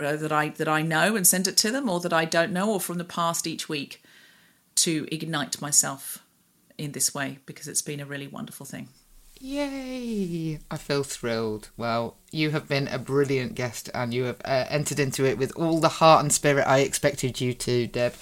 [0.00, 2.52] uh, that I that I know and send it to them, or that I don't
[2.52, 4.02] know, or from the past each week,
[4.76, 6.24] to ignite myself
[6.78, 8.88] in this way because it's been a really wonderful thing.
[9.44, 10.58] Yay!
[10.70, 11.68] I feel thrilled.
[11.76, 15.52] Well, you have been a brilliant guest and you have uh, entered into it with
[15.54, 18.14] all the heart and spirit I expected you to, Deb.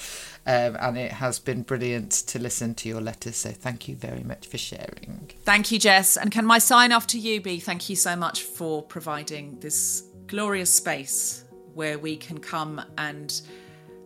[0.48, 3.36] Um, and it has been brilliant to listen to your letters.
[3.36, 5.30] So thank you very much for sharing.
[5.44, 6.16] Thank you, Jess.
[6.16, 10.02] And can my sign off to you be thank you so much for providing this
[10.26, 11.44] glorious space
[11.74, 13.42] where we can come and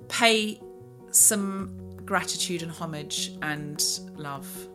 [0.08, 0.60] pay
[1.12, 3.82] some gratitude and homage and
[4.16, 4.68] love.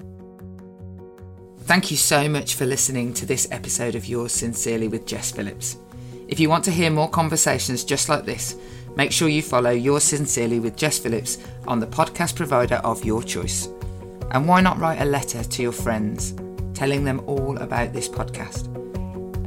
[1.63, 5.77] Thank you so much for listening to this episode of Yours Sincerely with Jess Phillips.
[6.27, 8.57] If you want to hear more conversations just like this,
[8.95, 11.37] make sure you follow Yours Sincerely with Jess Phillips
[11.67, 13.69] on the podcast provider of your choice.
[14.31, 16.33] And why not write a letter to your friends
[16.73, 18.65] telling them all about this podcast?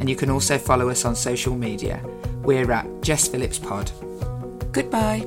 [0.00, 2.02] And you can also follow us on social media.
[2.42, 3.90] We're at Jess Phillips Pod.
[4.72, 5.26] Goodbye.